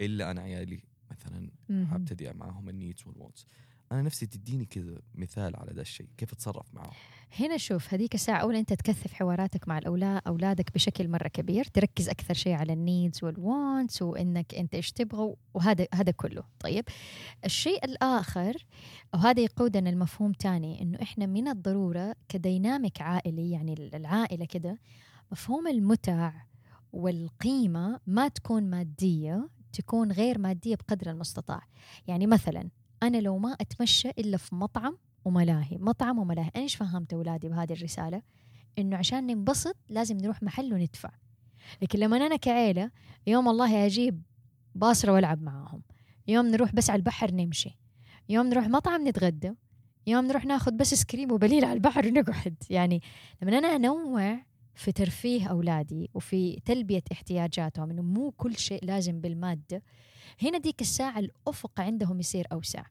[0.00, 1.86] إلا أنا عيالي مثلا مهم.
[1.86, 3.46] حابتدي معاهم ال needs وال wants
[3.92, 6.92] أنا نفسي تديني كذا مثال على ذا الشيء كيف أتصرف معاهم
[7.40, 12.08] هنا شوف هذيك الساعة أولا أنت تكثف حواراتك مع الأولاد أولادك بشكل مرة كبير تركز
[12.08, 16.42] أكثر شيء على ال needs وال wants وإنك أنت إيش تبغى وهذا هذا كله.
[16.60, 16.84] طيب
[17.44, 18.66] الشيء الآخر
[19.14, 24.78] وهذا يقودنا المفهوم تاني إنه إحنا من الضرورة كديناميك عائلي يعني العائلة كده
[25.32, 26.32] مفهوم المتع
[26.92, 31.62] والقيمة ما تكون مادية تكون غير مادية بقدر المستطاع.
[32.06, 32.68] يعني مثلا
[33.02, 36.50] أنا لو ما أتمشى إلا في مطعم وملاهي مطعم وملاهي.
[36.56, 38.22] أنا إيش فهمت أولادي بهذه الرسالة؟
[38.78, 41.10] إنه عشان ننبسط لازم نروح محل وندفع.
[41.82, 42.90] لكن لما أنا كعيلة
[43.26, 44.22] يوم والله أجيب
[44.74, 45.82] باصرة وألعب معاهم.
[46.28, 47.78] يوم نروح بس على البحر نمشي.
[48.28, 49.52] يوم نروح مطعم نتغدى.
[50.06, 52.56] يوم نروح ناخذ بس سكريم وبليل على البحر ونقعد.
[52.70, 53.02] يعني
[53.42, 59.82] لما أنا أنوع في ترفيه أولادي وفي تلبية احتياجاتهم إنه مو كل شيء لازم بالمادة
[60.42, 62.82] هنا ديك الساعة الأفق عندهم يصير أوسع.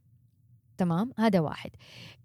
[0.78, 1.72] تمام؟ هذا واحد.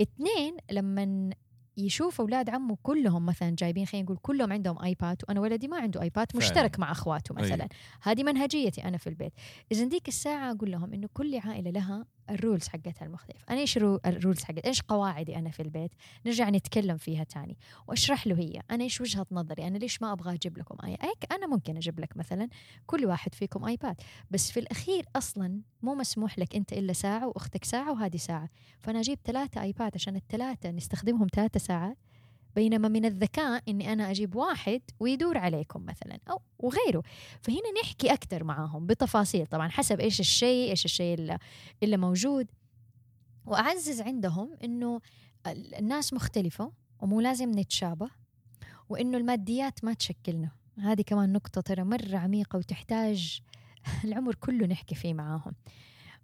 [0.03, 1.31] اثنين لما
[1.77, 6.03] يشوف أولاد عمه كلهم مثلا جايبين خلينا نقول كلهم عندهم آيباد وأنا ولدي ما عنده
[6.03, 6.27] آيباد.
[6.35, 7.63] مشترك مع أخواته مثلا.
[7.63, 7.69] أي.
[8.03, 9.33] هذه منهجيتي أنا في البيت.
[9.73, 13.77] اذا ديك الساعة أقول لهم إنه كل عائلة لها ال rules حقتها المختلف أنا إيش
[13.79, 15.91] ال ru- ال rules حقتي إيش قواعدي أنا في البيت؟
[16.27, 17.57] نرجع نتكلم فيها تاني.
[17.89, 18.61] وأشرح له هي.
[18.71, 22.01] أنا إيش وجهة نظري؟ أنا ليش ما أبغى أجيب لكم آي هيك أنا ممكن أجيب
[22.01, 22.49] لك مثلا
[22.87, 23.97] كل واحد فيكم iPad.
[24.31, 28.49] بس في الأخير أصلا مو مسموح لك أنت إلا ساعة وأختك ساعة وهذه ساعة.
[28.81, 31.99] فأنا أجيب ثلاثة iPad عشان الثلاثة نستخدمهم ثلاثة ساعات.
[32.57, 37.03] بينما من الذكاء إني أنا أجيب واحد ويدور عليكم مثلا أو وغيره.
[37.41, 41.39] فهنا نحكي أكثر معاهم بتفاصيل طبعا حسب إيش الشيء إيش الشيء اللي,
[41.83, 42.47] اللي موجود.
[43.47, 45.01] وأعزز عندهم إنه
[45.47, 48.11] ال- الناس مختلفة ومو لازم نتشابه
[48.89, 50.51] وإنه الماديات ما تشكلنا.
[50.79, 53.41] هذه كمان نقطة ترى مرة عميقة وتحتاج
[54.05, 55.55] العمر كله نحكي فيه معاهم.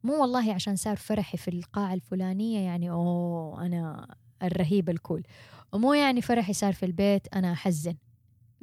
[0.05, 5.23] مو والله عشان صار فرحي في القاعة الفلانية يعني أوه أنا الرهيب الكول.
[5.73, 7.95] ومو يعني فرحي صار في البيت أنا أحزن.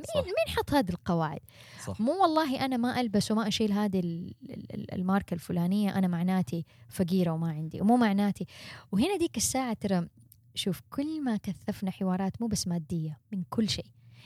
[0.03, 0.15] صح.
[0.15, 1.39] مين مين حط هذه القواعد؟
[1.85, 2.01] صح.
[2.01, 6.65] مو والله أنا ما ألبس وما أشيل هذه ال- ال- ال- الماركة الفلانية أنا معناتي
[6.89, 8.45] فقيرة وما عندي ومو معناتي.
[8.91, 10.07] وهنا ديك الساعة ترى
[10.55, 13.85] شوف كل ما كثفنا حوارات مو بس مادية من كل شيء.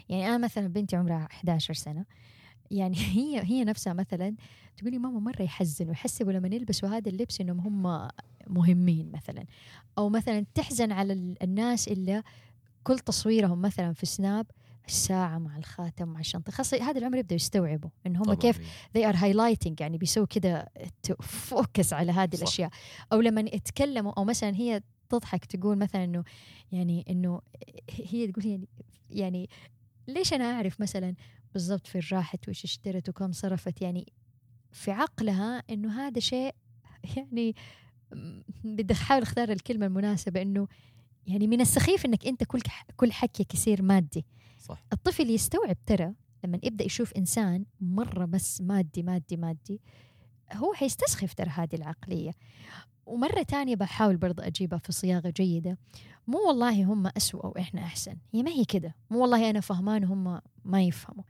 [0.09, 2.05] يعني أنا مثلا بنتي عمرها 11 سنة.
[2.71, 4.35] يعني هي هي نفسها مثلا
[4.77, 8.07] تقولي ماما مرة يحزن ويحسبوا لما يلبسوا هذا اللبس إنهم هم
[8.49, 9.45] مهمين مثلا
[9.97, 12.23] أو مثلا تحزن على ال- الناس اللي
[12.83, 14.47] كل تصويرهم مثلا في سناب
[14.87, 18.33] الساعة مع الخاتم مع الشنطة خاصة هذا العمر يبدأوا يستوعبوا إن هم.
[18.33, 18.57] كيف
[18.97, 20.69] they are highlighting يعني بيسووا كده
[21.21, 22.41] فوكس على هذه صح.
[22.41, 22.69] الأشياء
[23.13, 26.23] أو لما يتكلموا أو مثلا هي تضحك تقول مثلا إنه
[26.71, 27.41] يعني إنه
[27.91, 28.67] هي تقول يعني
[29.09, 29.49] يعني
[30.07, 31.15] ليش أنا أعرف مثلا
[31.53, 34.13] بالضبط فين راحت وإيش اشترت وكم صرفت يعني
[34.71, 36.55] في عقلها إنه هذا شيء
[37.17, 37.55] يعني
[38.63, 40.67] بدي أحاول أختار الكلمة المناسبة إنه
[41.27, 42.61] يعني من السخيف إنك أنت كل
[42.97, 44.25] كل حكيك يصير مادي
[44.59, 49.81] صح الطفل يستوعب ترى لما يبدا يشوف انسان مره بس مادي مادي مادي
[50.53, 52.31] هو حيستسخف ترى هذه العقليه
[53.05, 55.77] ومرة تانية بحاول برضه أجيبها في صياغة جيدة
[56.27, 60.03] مو والله هم أسوأ أو إحنا أحسن هي ما هي كده مو والله أنا فهمان
[60.03, 61.23] وهم ما يفهموا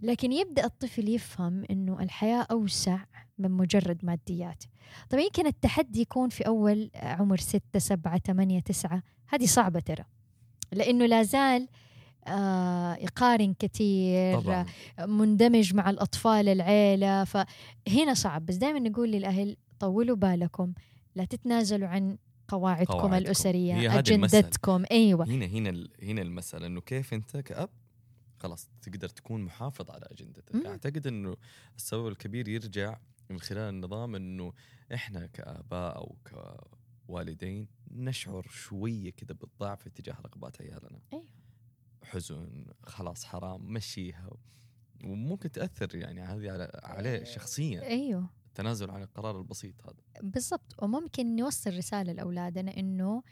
[0.00, 3.04] لكن يبدأ الطفل يفهم إنه الحياة أوسع
[3.38, 4.64] من مجرد ماديات.
[5.10, 9.02] طبعا يمكن التحدي يكون في أول عمر ستة سبعة ثمانية تسعة.
[9.28, 10.04] هذه صعبة ترى
[10.72, 11.68] لأنه لا زال
[12.26, 14.66] آه يقارن كثير طبعا.
[15.00, 17.24] مندمج مع الأطفال العيلة.
[17.24, 18.46] فهنا صعب.
[18.46, 20.72] بس دائما نقول للأهل طولوا بالكم.
[21.14, 23.14] لا تتنازلوا عن قواعدكم, قواعدكم.
[23.14, 23.98] الأسرية المسألة.
[23.98, 24.84] أجندتكم.
[24.90, 25.26] أيوة.
[25.26, 27.68] هنا هنا هنا المسألة إنه كيف أنت كأب
[28.36, 30.66] خلاص تقدر تكون محافظ على أجندتك.
[30.66, 31.36] أعتقد إنه
[31.76, 32.98] السبب الكبير يرجع
[33.30, 34.52] من خلال النظام إنه
[34.94, 36.16] إحنا كآباء أو
[37.06, 41.00] كوالدين نشعر شوية كذا بالضعف اتجاه رغبات عيالنا.
[41.12, 41.24] أيوة.
[42.02, 44.30] حزن خلاص حرام مشيها.
[45.04, 47.82] وممكن تأثر يعني هذه على عليه شخصيا.
[47.82, 48.30] أيوة.
[48.46, 50.02] التنازل عن القرار البسيط هذا.
[50.22, 50.82] بالضبط.
[50.82, 53.22] وممكن نوصل رسالة لأولادنا إنه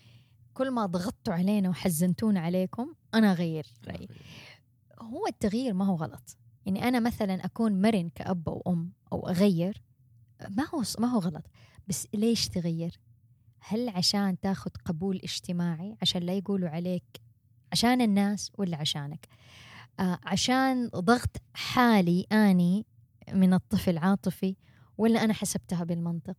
[0.55, 4.09] كل ما ضغطتوا علينا وحزنتونا عليكم أنا أغير رأيي.
[4.99, 6.37] هو التغيير ما هو غلط.
[6.67, 9.83] يعني أنا مثلا أكون مرن كأب أو أم أو أغير
[10.49, 11.45] ما هو ما هو غلط.
[11.89, 13.01] بس ليش تغير؟
[13.61, 17.21] هل عشان تاخذ قبول اجتماعي؟ عشان لا يقولوا عليك
[17.73, 19.29] عشان الناس ولا عشانك؟
[20.01, 22.87] آه عشان ضغط حالي أني
[23.33, 24.57] من الطفل عاطفي
[24.99, 26.37] ولا أنا حسبتها بالمنطق؟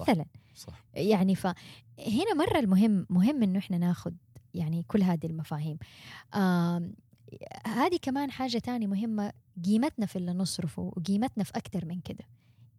[0.00, 0.24] مثلا.
[0.54, 0.84] صح.
[0.94, 4.16] يعني فهنا مرة المهم مهم إنه إحنا ناخد
[4.54, 5.78] يعني كل هذه المفاهيم.
[6.34, 6.94] آم،
[7.66, 9.32] هذه كمان حاجة تانية مهمة
[9.64, 12.24] قيمتنا في اللي نصرفه وقيمتنا في أكتر من كده.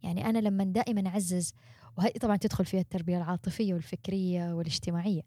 [0.04, 1.54] يعني أنا لما دائما أعزز
[1.98, 5.22] وهذه طبعا تدخل فيها التربية العاطفية والفكرية والاجتماعية.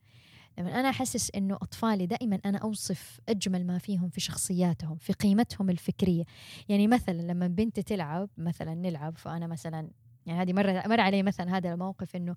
[0.58, 5.70] لما أنا أحسس إنه أطفالي دائما أنا أوصف أجمل ما فيهم في شخصياتهم في قيمتهم
[5.70, 6.24] الفكرية.
[6.68, 9.90] يعني مثلا لما بنتي تلعب مثلا نلعب فأنا مثلا
[10.26, 12.34] يعني هذه مرة مر علي مثلا هذا الموقف إنه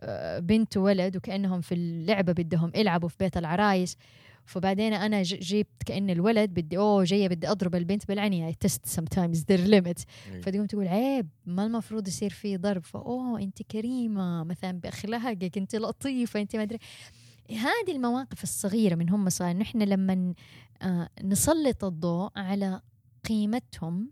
[0.00, 3.96] آه، بنت وولد وكأنهم في اللعبة بدهم يلعبوا في بيت العرايس.
[4.46, 9.60] فبعدين أنا جبت كأن الولد بدي أوه جاية بدي أضرب البنت بالعنيه test sometimes their
[9.60, 10.00] limit.
[10.42, 12.84] فتقوم تقول عيب ما المفروض يصير في ضرب.
[12.84, 16.78] فأوه انت كريمة مثلا بأخلاقك انت لطيفة انت ما أدري.
[17.50, 20.34] هذه المواقف الصغيرة من هم صغار نحن لما
[20.82, 22.80] آه، نسلط الضوء على
[23.28, 24.10] قيمتهم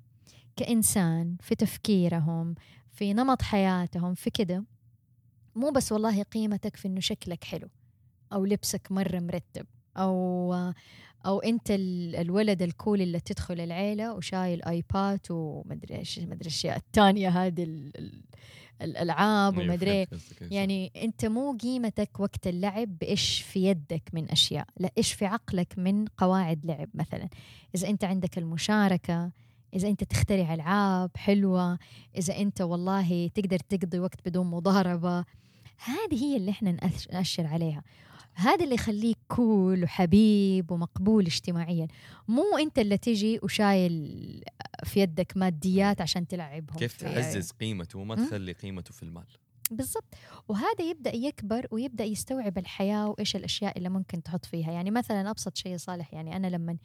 [0.56, 2.54] كإنسان في تفكيرهم
[2.92, 4.64] في نمط حياتهم في كده
[5.54, 7.68] مو بس والله قيمتك في إنه شكلك حلو
[8.32, 9.66] أو لبسك مرة مرتب.
[9.96, 17.28] أو أنت ال- الولد الكول اللي تدخل العيلة وشايل آيباد ومدري إيش مدري الأشياء التانية
[17.28, 18.22] هذه ال- ال-
[18.82, 20.06] الألعاب أيوة، ومدري إيه.
[20.06, 20.18] صح.
[20.50, 25.78] يعني أنت مو قيمتك وقت اللعب بإيش في يدك من أشياء لا إيش في عقلك
[25.78, 27.28] من قواعد لعب مثلا
[27.74, 29.30] إذا أنت عندك المشاركة
[29.74, 31.78] إذا أنت تخترع ألعاب حلوة
[32.16, 35.24] إذا أنت والله تقدر تقضي وقت بدون مضاربة
[35.84, 37.82] هذه هي اللي إحنا نأش- نأشر عليها
[38.34, 41.88] هذا اللي يخليك كول وحبيب ومقبول اجتماعيا.
[42.28, 44.44] مو أنت اللي تجي وشايل
[44.84, 48.14] في يدك ماديات عشان تلعبهم كيف تعزز قيمته وما.
[48.14, 49.26] تخلي قيمته في المال.
[49.70, 50.14] بالضبط.
[50.48, 54.72] وهذا يبدأ يكبر ويبدأ يستوعب الحياة وإيش الأشياء اللي ممكن تحط فيها.
[54.72, 56.76] يعني مثلا أبسط شيء صالح يعني أنا لما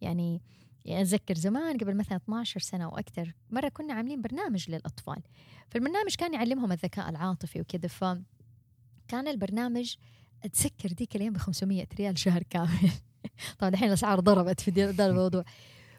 [0.00, 0.42] يعني
[0.84, 5.22] يعني أتذكر زمان قبل مثلا 12 سنة أو أكثر مرة كنا عاملين برنامج للأطفال.
[5.68, 9.94] فالبرنامج كان يعلمهم الذكاء العاطفي وكذا فكان البرنامج
[10.44, 12.90] اتذكر ديك الأيام ب 500 ريال شهر كامل.
[13.58, 15.44] طبعا الحين الأسعار ضربت في ذا الموضوع.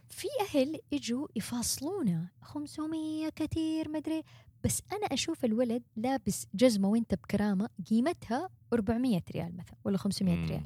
[0.09, 2.27] في أهل يجوا يفاصلونا.
[2.41, 4.23] 500 كثير مدري
[4.63, 10.47] بس أنا أشوف الولد لابس جزمة وأنت بكرامة قيمتها 400 ريال مثلا ولا 500 مم.
[10.47, 10.63] ريال.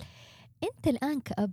[0.64, 1.52] أنت الآن كأب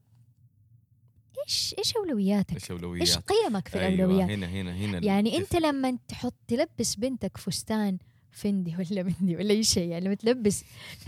[1.47, 5.57] إيش إيش أولوياتك؟ إيش إيش اولويات قيمك في أيوة، الأولويات؟ هنا هنا هنا يعني أنت.
[5.57, 7.99] لما تحط تلبس بنتك فستان
[8.31, 9.89] فندي ولا مندي ولا أي شيء.
[9.89, 10.65] يعني لما تلبس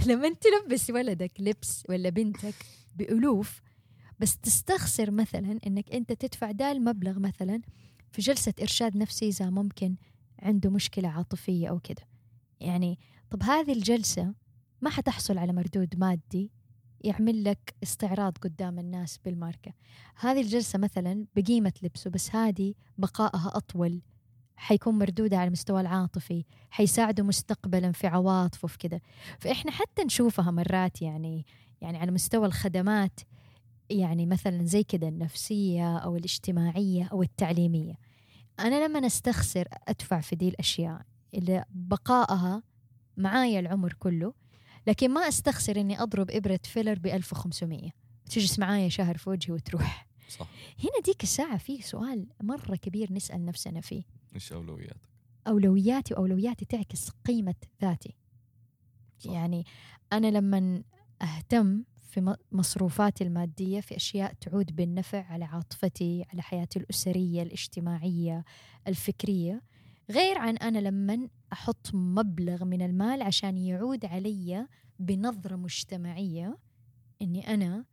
[0.06, 2.54] لما تلبس ولدك لبس ولا بنتك
[2.96, 3.60] بألوف
[4.18, 7.60] بس تستخسر مثلا إنك أنت تدفع ده المبلغ مثلا
[8.12, 9.96] في جلسة إرشاد نفسي إذا ممكن
[10.38, 12.02] عنده مشكلة عاطفية أو كده.
[12.60, 12.98] يعني
[13.30, 14.34] طب هذه الجلسة
[14.80, 16.50] ما حتحصل على مردود مادي
[17.00, 19.72] يعمل لك استعراض قدام الناس بالماركة.
[20.16, 24.02] هذه الجلسة مثلا بقيمة لبسه بس هذه بقائها أطول
[24.56, 29.00] حيكون مردودة على المستوى العاطفي حيساعده مستقبلا في عواطفه في كده
[29.38, 31.46] فإحنا حتى نشوفها مرات يعني
[31.80, 33.20] يعني على مستوى الخدمات
[33.90, 37.94] يعني مثلا زي كده النفسية أو الاجتماعية أو التعليمية.
[38.60, 41.02] أنا لما أستخسر أدفع في دي الأشياء
[41.34, 42.62] اللي بقائها
[43.16, 44.34] معايا العمر كله
[44.86, 47.90] لكن ما أستخسر إني أضرب إبرة فيلر ب 1500
[48.30, 50.06] تجلس معايا شهر في وجهي وتروح.
[50.28, 50.48] صح.
[50.78, 54.02] هنا ديك الساعة في سؤال مرة كبير نسأل نفسنا فيه.
[54.34, 55.08] إيش أولوياتك؟
[55.46, 58.14] أولوياتي وأولوياتي تعكس قيمة ذاتي.
[59.18, 59.30] صح.
[59.30, 59.64] يعني
[60.12, 60.82] أنا لما
[61.22, 68.44] أهتم في مصروفاتي المادية في أشياء تعود بالنفع على عاطفتي على حياتي الأسرية الاجتماعية
[68.88, 69.62] الفكرية.
[70.10, 74.66] غير عن أنا لما أحط مبلغ من المال عشان يعود علي
[74.98, 76.58] بنظرة مجتمعية
[77.22, 77.84] إني أنا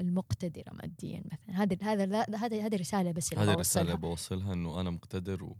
[0.00, 1.62] ال- ال- ال- المقتدرة ماديا مثلا.
[1.62, 3.52] هذا هذا لا- هذا هذه رسالة بس هذه.
[3.52, 5.56] الرساله بوصلها إنه أنا مقتدر و...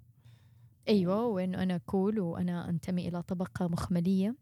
[0.88, 4.36] أيوه وإنه أنا كول وأنا أنتمي إلى طبقة مخملية.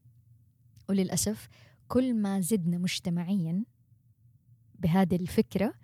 [0.88, 1.48] وللأسف
[1.88, 3.64] كل ما زدنا مجتمعيا
[4.74, 5.74] بهذه الفكرة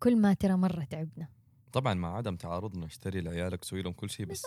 [0.00, 1.28] كل ما ترى مره تعبنا
[1.72, 4.42] طبعا مع عدم تعارضنا اشتري لعيالك سوي لهم كل شيء بس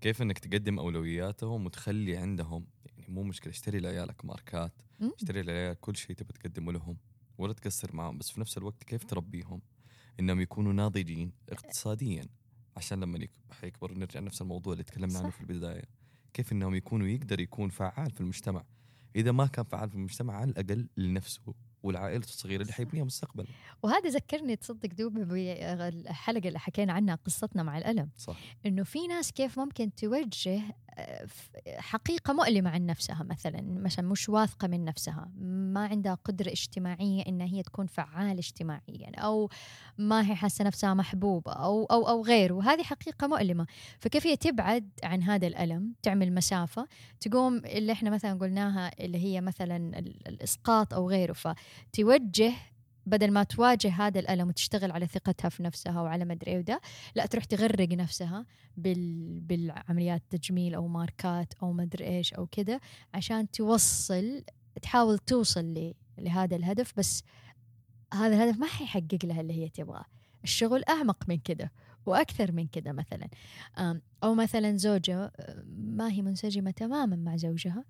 [0.00, 4.72] كيف إنك تقدم أولوياتهم وتخلي عندهم يعني مو مشكلة اشتري لعيالك ماركات.
[5.16, 6.96] اشتري لعيالك كل شيء تبي تقدمه لهم.
[7.38, 9.62] ولا تقصر معهم بس في نفس الوقت كيف تربيهم؟
[10.20, 12.26] إنهم يكونوا ناضجين اقتصاديا.
[12.76, 15.30] عشان لما يك- حيكبروا نرجع نفس الموضوع اللي تكلمنا عنه.
[15.30, 15.84] في البداية.
[16.34, 18.64] كيف إنهم يكونوا يقدر يكون فعال في المجتمع؟
[19.16, 23.46] إذا ما كان فعال في المجتمع على الأقل لنفسه ولعائلته الصغيرة اللي حيبنيها مستقبلا.
[23.82, 28.10] وهذا ذكرني تصدق دوب بالحلقة اللي حكينا عنها قصتنا مع الألم.
[28.16, 28.36] صح.
[28.66, 30.62] إنه في ناس كيف ممكن توجه
[31.78, 37.46] حقيقة مؤلمة عن نفسها مثلا مثلا مش واثقة من نفسها ما عندها قدرة اجتماعية إنها
[37.46, 39.50] هي تكون فعالة اجتماعيا أو
[39.98, 43.66] ما هي حاسة نفسها محبوبة أو أو أو غيره وهذه حقيقة مؤلمة.
[44.00, 46.88] فكيف هي تبعد عن هذا الألم؟ تعمل مسافة
[47.20, 51.32] تقوم اللي إحنا مثلا قلناها اللي هي مثلا الإسقاط أو غيره.
[51.32, 52.52] فتوجه
[53.06, 56.80] بدل ما تواجه هذا الألم وتشتغل على ثقتها في نفسها وعلى مدري إيه وده
[57.14, 59.40] لا تروح تغرق نفسها بال...
[59.40, 62.80] بالعمليات تجميل أو ماركات أو مدري إيش أو كذا
[63.14, 64.44] عشان توصل
[64.82, 65.94] تحاول توصل ل...
[66.18, 66.92] لهذا الهدف.
[66.96, 67.22] بس
[68.14, 70.04] هذا الهدف ما حيحقق لها اللي هي تبغاه.
[70.44, 71.72] الشغل أعمق من كده
[72.06, 73.28] وأكثر من كده مثلا.
[74.24, 75.32] أو مثلا زوجة
[75.68, 77.84] ما هي منسجمة تماما مع زوجها.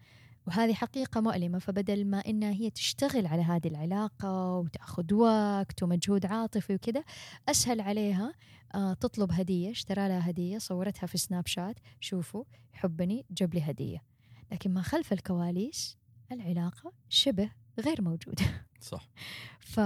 [0.46, 6.74] وهذه حقيقة مؤلمة فبدل ما إنها هي تشتغل على هذه العلاقة وتأخذ وقت ومجهود عاطفي
[6.74, 7.04] وكذا
[7.48, 8.34] أسهل عليها
[8.74, 14.02] آه تطلب هدية اشترى لها هدية صورتها في سناب شات شوفوا يحبني جاب لي هدية.
[14.52, 15.98] لكن ما خلف الكواليس
[16.32, 18.66] العلاقة شبه غير موجودة.
[18.80, 19.08] صح.
[19.72, 19.76] ف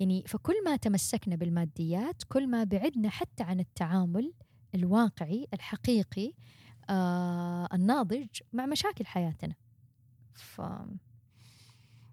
[0.00, 4.32] يعني فكل ما تمسكنا بالماديات كل ما بعدنا حتى عن التعامل
[4.74, 6.32] الواقعي الحقيقي
[6.90, 9.54] آه الناضج مع مشاكل حياتنا.
[10.34, 10.62] ف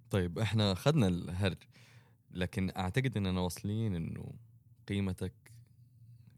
[0.09, 1.57] طيب إحنا اخذنا الهرج
[2.31, 4.33] لكن أعتقد إننا واصلين إنه
[4.87, 5.33] قيمتك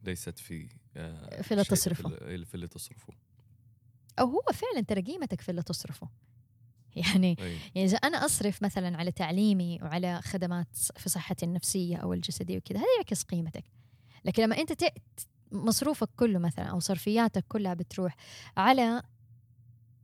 [0.04, 2.10] ليست في آه في اللي تصرفه.
[2.44, 3.14] في اللي تصرفه.
[4.20, 6.10] أو هو فعلا ترى قيمتك في اللي تصرفه.
[6.96, 7.58] يعني أي.
[7.76, 12.80] يعني إذا أنا أصرف مثلا على تعليمي وعلى خدمات في صحتي النفسية أو الجسدية وكذا
[12.80, 13.64] هذا يعكس قيمتك.
[14.26, 14.84] لكن لما أنت
[15.52, 18.16] مصروفك كله مثلا أو صرفياتك كلها بتروح
[18.58, 19.04] على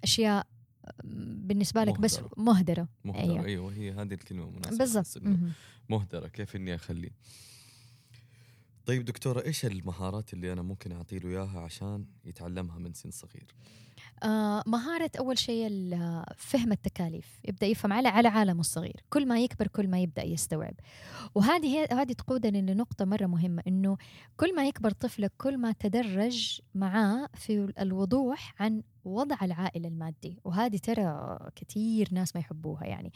[0.04, 0.48] أشياء
[1.04, 2.88] بالنسبة لك بس مهدرة.
[3.06, 3.22] مهدرة.
[3.22, 5.22] أيوه, أيوة هي هذه الكلمة مناسبه بالضبط.
[5.90, 7.12] مهدرة كيف إني اخليه
[8.90, 13.56] طيب دكتورة إيش المهارات اللي أنا ممكن أعطي له إياها عشان يتعلمها من سن صغير؟
[14.24, 15.70] آه مهارة أول شيء
[16.38, 17.40] فهم التكاليف.
[17.46, 19.04] يبدأ يفهم على على عالمه الصغير.
[19.10, 20.74] كل ما يكبر كل ما يبدأ يستوعب.
[21.36, 23.98] وهذه هذه تقودنا لنقطة مرة مهمة إنه
[24.38, 30.40] كل ما يكبر طفلك كل ما تدرج معاه في الوضوح عن وضع العائلة المادي.
[30.44, 33.14] وهذه ترى كثير ناس ما يحبوها يعني.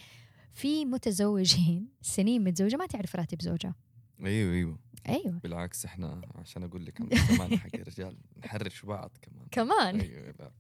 [0.54, 3.76] في متزوجين سنين متزوجة ما تعرف راتب زوجها.
[4.20, 4.80] أيوه أيوه.
[5.10, 5.40] أيوه.
[5.40, 9.48] بالعكس إحنا عشان أقول لك كمان حق الرجال نحرش بعض كمان.
[9.52, 10.52] كمان؟ أيوه لا.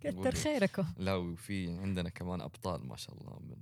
[0.00, 0.84] كتر خيركم.
[0.96, 3.56] لا وفي عندنا كمان أبطال ما شاء الله من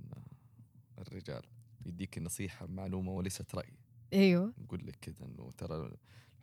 [0.99, 1.41] الرجال.
[1.85, 3.73] يديك نصيحة معلومة وليست رأي.
[4.13, 4.53] أيوه.
[4.63, 5.91] يقول لك كذا إنه ترى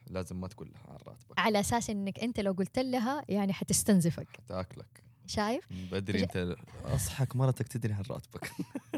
[0.06, 1.38] لازم ما تقول لها عن راتبك.
[1.38, 4.36] على أساس إنك أنت لو قلت لها يعني حتستنزفك.
[4.36, 5.04] حتأكلك.
[5.30, 8.50] شايف؟ بدري انت اصحك مرتك تدري عن راتبك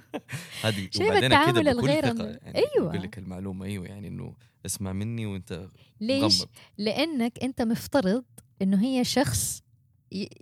[0.64, 4.34] هذه شايف التعامل الغير يعني أيوه يقول لك المعلومة أيوه يعني إنه
[4.66, 5.68] اسمع مني وأنت
[6.00, 6.48] ليش؟ مغمض.
[6.78, 8.24] لأنك أنت مفترض
[8.62, 9.62] إنه هي شخص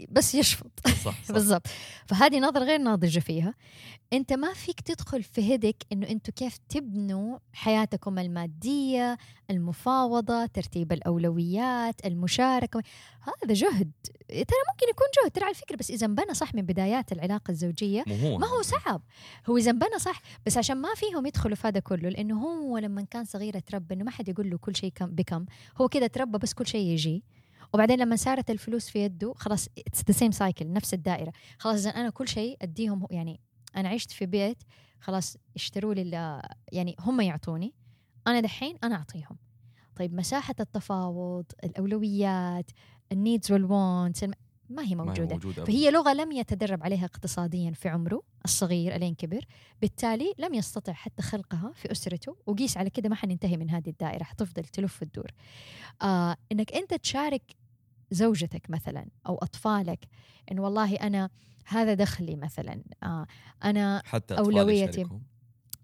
[0.09, 0.71] بس يشفط.
[1.05, 1.33] صح, صح.
[1.33, 1.67] بالضبط.
[2.07, 3.55] فهذه نظرة غير ناضجة فيها.
[4.13, 9.19] أنت ما فيك تدخل في هدك إنه أنتم كيف تبنوا حياتكم المادية
[9.51, 12.83] المفاوضة ترتيب الأولويات المشاركة.
[13.21, 13.91] هذا جهد.
[14.29, 18.05] ترى ممكن يكون جهد ترى على الفكرة بس إذا انبنى صح من بدايات العلاقة الزوجية
[18.39, 19.03] ما هو صعب.
[19.51, 23.03] هو إذا انبنى صح بس عشان ما فيهم يدخلوا في هذا كله لأنه هو لما
[23.11, 25.45] كان صغير تربى إنه ما حد يقول له كل شيء بكم.
[25.81, 27.23] هو كذا تربى بس كل شيء يجي.
[27.75, 31.33] وبعدين لما صارت الفلوس في يده خلاص it's the same cycle نفس الدائرة.
[31.59, 33.41] خلاص اذا أنا كل شيء أديهم يعني
[33.77, 34.63] أنا عشت في بيت
[35.01, 37.75] خلاص اشتروا لي يعني هم يعطوني
[38.27, 39.39] أنا دحين أنا أعطيهم.
[39.97, 42.71] طيب مساحة التفاوض الأولويات
[43.13, 44.25] ال needs وال wants
[44.69, 45.65] ما هي موجودة, ما هي موجودة.
[45.65, 49.45] فهي لغة لم يتدرب عليها اقتصاديا في عمره الصغير ألين كبر
[49.81, 54.25] بالتالي لم يستطع حتى خلقها في أسرته وقيس على كده ما حننتهي من هذه الدائرة
[54.25, 55.31] حتفضل تلف وتدور.
[56.03, 57.43] آه إنك أنت تشارك
[58.11, 60.09] زوجتك مثلا أو أطفالك
[60.53, 61.31] إن والله أنا
[61.67, 63.27] هذا دخلي مثلا آه
[63.65, 65.07] أنا حتى أولويتي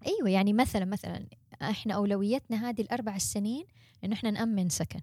[0.07, 1.27] أيوة يعني مثلا مثلا
[1.61, 3.65] إحنا أولويتنا هذه الأربع سنين
[4.03, 5.01] إنه إحنا نأمن سكن.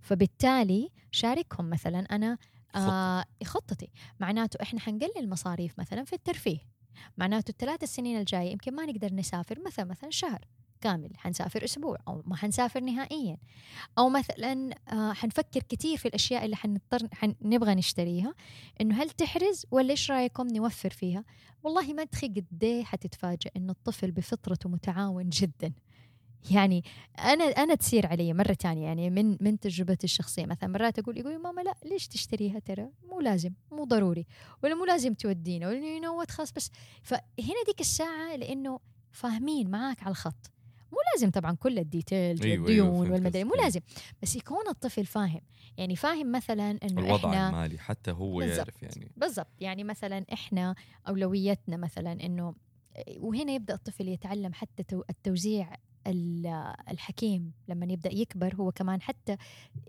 [0.00, 2.38] فبالتالي شاركهم مثلا أنا
[2.74, 3.90] آه خطتي.
[4.20, 6.58] معناته إحنا حنقلل مصاريف مثلا في الترفيه.
[7.16, 10.44] معناته الثلاث السنين الجاية يمكن ما نقدر نسافر مثلا مثلا شهر.
[10.80, 13.36] كامل حنسافر أسبوع أو ما حنسافر نهائيا.
[13.98, 18.34] أو مثلا آه حنفكر كثير في الأشياء اللي حنضطر حن نبغى نشتريها.
[18.80, 21.24] إنه هل تحرز ولا إيش رأيكم نوفر فيها؟
[21.62, 25.72] والله ما تخي قد حتتفاجئ إنه الطفل بفطرته متعاون جدا.
[26.50, 26.84] يعني
[27.18, 30.46] أنا أنا تصير علي مرة ثانية يعني من من تجربتي الشخصية.
[30.46, 34.26] مثلا مرات أقول يقول ماما لا ليش تشتريها ترى؟ مو لازم مو ضروري.
[34.62, 36.70] ولا مو لازم تودينا ولا يو نو خلاص بس.
[37.02, 38.80] فهنا ديك الساعة لأنه
[39.12, 40.50] فاهمين معاك على الخط.
[40.92, 43.54] مو لازم طبعا كل ال details أيوة، والديون أيوة، والمدري مو.
[43.54, 43.80] لازم.
[44.22, 45.40] بس يكون الطفل فاهم.
[45.76, 48.40] يعني فاهم مثلا إنه الوضع إحنا المالي حتى هو.
[48.42, 49.12] يعرف يعني.
[49.16, 49.48] بالضبط.
[49.60, 50.74] يعني مثلا إحنا
[51.08, 52.54] اولويتنا مثلا إنه
[53.18, 55.74] وهنا يبدأ الطفل يتعلم حتى تو- التوزيع
[56.06, 57.52] ال- الحكيم.
[57.68, 59.36] لما يبدأ يكبر هو كمان حتى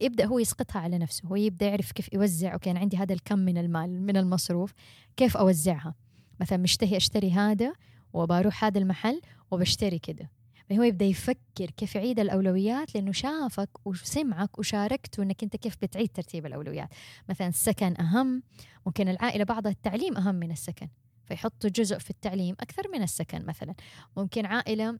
[0.02, 1.28] يبدأ هو يسقطها على نفسه.
[1.28, 4.74] هو يبدأ يعرف كيف يوزع okay أنا عندي هذا الكم من المال من المصروف
[5.18, 5.96] كيف أوزعها؟
[6.40, 7.74] مثلا مشتهي أشتري هذا
[8.14, 9.22] وبروح هذا المحل
[9.52, 10.30] وبشتري كده.
[10.70, 16.46] فهو يبدأ يفكر كيف يعيد الأولويات لأنه شافك وسمعك وشاركته انك أنت كيف بتعيد ترتيب
[16.46, 16.90] الأولويات.
[17.30, 18.44] مثلا السكن أهم
[18.86, 20.88] ممكن العائلة بعضها التعليم أهم من السكن
[21.26, 23.74] فيحطوا جزء في التعليم أكثر من السكن مثلا.
[24.18, 25.00] ممكن عائلة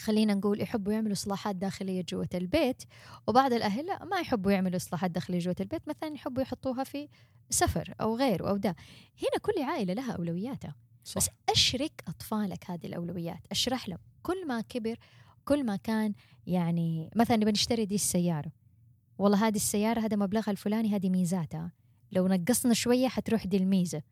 [0.00, 2.82] خلينا نقول يحبوا يعملوا اصلاحات داخلية جوة البيت
[3.26, 7.08] وبعض الأهل لا ما يحبوا يعملوا اصلاحات داخلية جوة البيت مثلا يحبوا يحطوها في
[7.50, 8.76] سفر أو غيره أو ده.
[9.22, 10.74] هنا كل عائلة لها أولوياتها.
[11.04, 11.16] صح.
[11.16, 13.46] بس أشرك أطفالك هذه الأولويات.
[13.50, 13.98] أشرح لهم.
[14.22, 14.96] كل ما كبر
[15.44, 16.14] كل ما كان
[16.46, 18.52] يعني مثلا نبي نشتري دي السيارة.
[19.18, 21.72] والله هذه السيارة هذا مبلغها الفلاني هذه ميزاتها.
[22.12, 24.02] لو نقصنا شوية حتروح دي الميزة.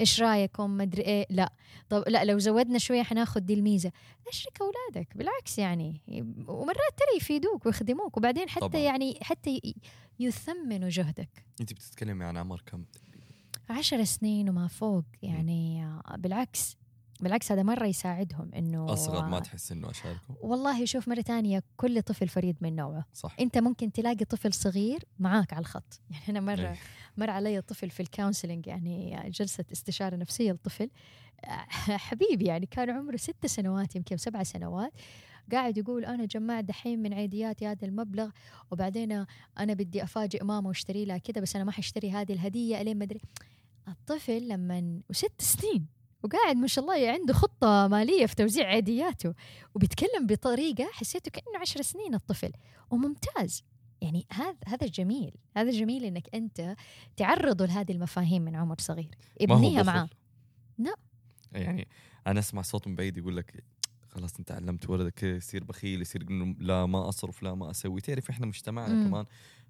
[0.00, 1.26] إيش رأيكم؟ مدري إيه.
[1.30, 1.52] لا.
[1.88, 3.92] طب لا لو زودنا شوية حناخذ دي الميزة.
[4.28, 5.16] أشرك أولادك.
[5.16, 6.02] بالعكس يعني.
[6.48, 8.16] ومرات ترى يفيدوك ويخدموك.
[8.16, 8.80] وبعدين حتى طبعاً.
[8.80, 9.74] يعني حتى
[10.18, 11.46] يثمنوا جهدك.
[11.60, 12.84] أنت بتتكلمي عن عمر كم؟
[13.68, 15.88] عشر سنين وما فوق يعني
[16.18, 16.76] بالعكس
[17.20, 22.02] بالعكس هذا مرة يساعدهم إنه أصغر ما تحس إنه اشاركه والله شوف مرة تانية كل
[22.02, 23.06] طفل فريد من نوعه.
[23.12, 23.36] صح.
[23.40, 26.00] أنت ممكن تلاقي طفل صغير معاك على الخط.
[26.10, 26.78] يعني أنا مرة إيه.
[27.16, 30.90] مر علي طفل في الكونسلنج يعني جلسة استشارة نفسية لطفل.
[32.08, 34.92] حبيبي يعني كان عمره ست سنوات يمكن سبع سنوات.
[35.52, 38.30] قاعد يقول أنا جمعت دحين من عيدياتي هذا المبلغ
[38.70, 39.26] وبعدين
[39.58, 43.04] أنا بدي أفاجئ ماما واشتري لها كذا بس أنا ما حاشتري هذه الهدية ألين ما
[43.04, 43.20] أدري.
[43.88, 45.86] الطفل لما وست سنين
[46.22, 49.34] وقاعد ما شاء الله عنده خطة مالية في توزيع عيدياته
[49.74, 52.52] وبيتكلم بطريقة حسيته كأنه عشر سنين الطفل
[52.90, 53.64] وممتاز
[54.00, 56.76] يعني هذا هذا جميل هذا جميل إنك أنت
[57.16, 59.10] تعرضه لهذه المفاهيم من عمر صغير
[59.40, 59.82] ابنيها.
[59.82, 60.08] معاه
[60.78, 60.94] لا.
[61.52, 61.88] يعني
[62.26, 63.64] أنا أسمع صوت من بعيد يقول لك
[64.08, 66.26] خلاص أنت علمت ولدك يصير بخيل يصير
[66.58, 69.08] لا ما أصرف لا ما أسوي تعرف إحنا مجتمعنا مم.
[69.08, 69.24] كمان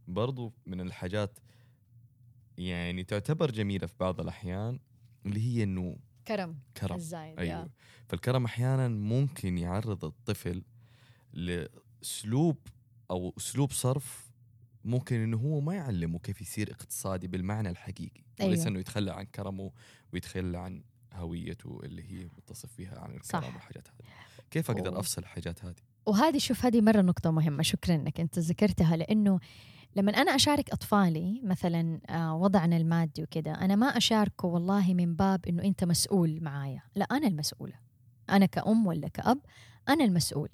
[0.08, 1.38] برضو من الحاجات
[2.58, 4.78] يعني تعتبر جميلة في بعض الأحيان
[5.26, 5.96] اللي هي انه
[6.28, 7.68] كرم كرم الزايد أيوه يا.
[8.08, 10.62] فالكرم أحيانا ممكن يعرض الطفل
[11.32, 12.56] لأسلوب
[13.10, 14.30] أو أسلوب صرف
[14.84, 18.50] ممكن إنه هو ما يعلمه كيف يصير اقتصادي بالمعنى الحقيقي أيوة.
[18.50, 19.72] وليس إنه يتخلى عن كرمه
[20.12, 20.82] ويتخلى عن
[21.12, 23.44] هويته اللي هي متصف فيها عن الكرم.
[23.44, 24.08] والحاجات هذه
[24.50, 25.00] كيف أقدر أوه.
[25.00, 29.40] أفصل الحاجات هذه وهذه شوف هذه مرة نقطة مهمة شكرا إنك أنت ذكرتها لأنه
[29.98, 35.46] لما أنا أشارك أطفالي مثلا آه، وضعنا المادي وكذا أنا ما أشاركه والله من باب
[35.46, 36.82] إنه أنت مسؤول معايا.
[36.96, 37.74] لا أنا المسؤولة.
[38.30, 39.38] أنا كأم ولا كأب
[39.88, 40.48] أنا المسؤول.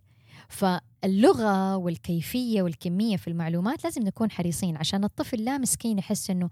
[0.49, 6.49] فاللغة والكيفية والكمية في المعلومات لازم نكون حريصين عشان الطفل لا مسكين يحس إنه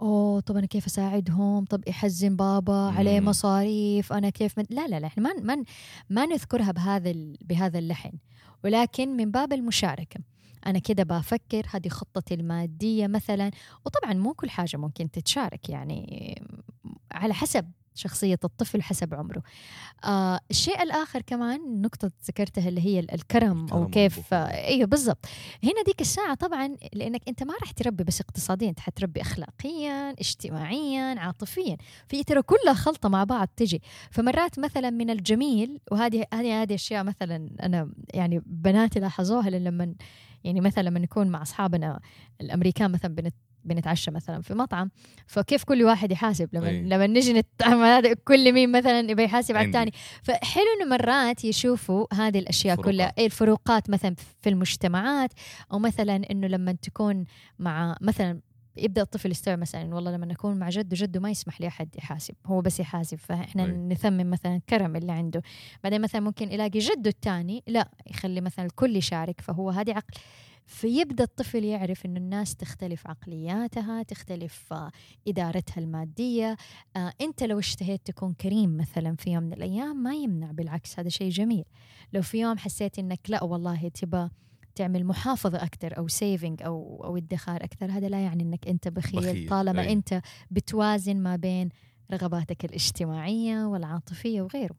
[0.00, 3.20] أوه طب أنا كيف أساعدهم؟ طب يحزن بابا عليه.
[3.20, 4.64] مصاريف أنا كيف من...
[4.70, 5.64] لا لا لا إحنا ما ما
[6.10, 7.36] ما نذكرها بهذا ال...
[7.44, 8.12] بهذا اللحن.
[8.64, 10.20] ولكن من باب المشاركة
[10.66, 13.50] أنا كده بفكر هذه خطتي المادية مثلا.
[13.86, 16.42] وطبعا مو كل حاجة ممكن تتشارك يعني
[17.12, 19.42] على حسب شخصية الطفل حسب عمره.
[20.04, 24.34] آه الشيء الآخر كمان نقطة ذكرتها اللي هي الكرم الكرم أو كيف.
[24.34, 25.26] آه أيوه بالضبط.
[25.64, 31.20] هنا ديك الساعة طبعا لأنك أنت ما راح تربي بس اقتصاديا أنت حتربي أخلاقيا اجتماعيا
[31.20, 31.76] عاطفيا.
[32.08, 33.82] في ترى كلها خلطة مع بعض تجي.
[34.10, 39.94] فمرات مثلا من الجميل وهذه هذه هذه أشياء مثلا أنا يعني بناتي لاحظوها لما
[40.44, 42.00] يعني مثلا لما نكون مع أصحابنا
[42.40, 43.34] الأمريكان مثلا بنت
[43.64, 44.90] بنتعشى مثلا في مطعم
[45.26, 46.82] فكيف كل واحد يحاسب لما أي.
[46.82, 49.66] لما نجي نتعامل كل مين مثلا يبي يحاسب على.
[49.66, 52.94] الثاني فحلو إنه مرات يشوفوا هذه الأشياء فروقات.
[52.94, 55.32] كلها اي الفروقات مثلا في المجتمعات
[55.72, 57.24] أو مثلا إنه لما تكون
[57.58, 58.40] مع مثلا
[58.78, 62.60] يبدأ الطفل يستوعب مثلا والله لما نكون مع جده جده ما يسمح لاحد يحاسب هو
[62.60, 63.70] بس يحاسب فإحنا أي.
[63.70, 65.42] نثمن مثلا الكرم اللي عنده.
[65.84, 70.14] بعدين مثلا ممكن يلاقي جده الثاني لا يخلي مثلا الكل يشارك فهو هذه عقل.
[70.66, 74.90] فيبدأ الطفل يعرف إنه الناس تختلف عقلياتها تختلف آه،
[75.28, 76.56] إدارتها المادية.
[76.96, 81.08] آه، أنت لو اشتهيت تكون كريم مثلا في يوم من الأيام ما يمنع بالعكس هذا
[81.08, 81.64] شيء جميل.
[82.12, 84.28] لو في يوم حسيت إنك لا والله تبى
[84.78, 89.20] تعمل محافظة أكثر أو سيفنج أو أو ادخار أكثر هذا لا يعني أنك أنت بخيل,
[89.20, 89.92] بخيل، طالما أي.
[89.92, 90.20] أنت
[90.50, 91.68] بتوازن ما بين
[92.12, 94.74] رغباتك الاجتماعية والعاطفية وغيره.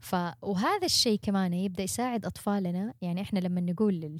[0.00, 4.18] ف وهذا الشيء كمان يبدأ يساعد أطفالنا يعني إحنا لما نقول لل-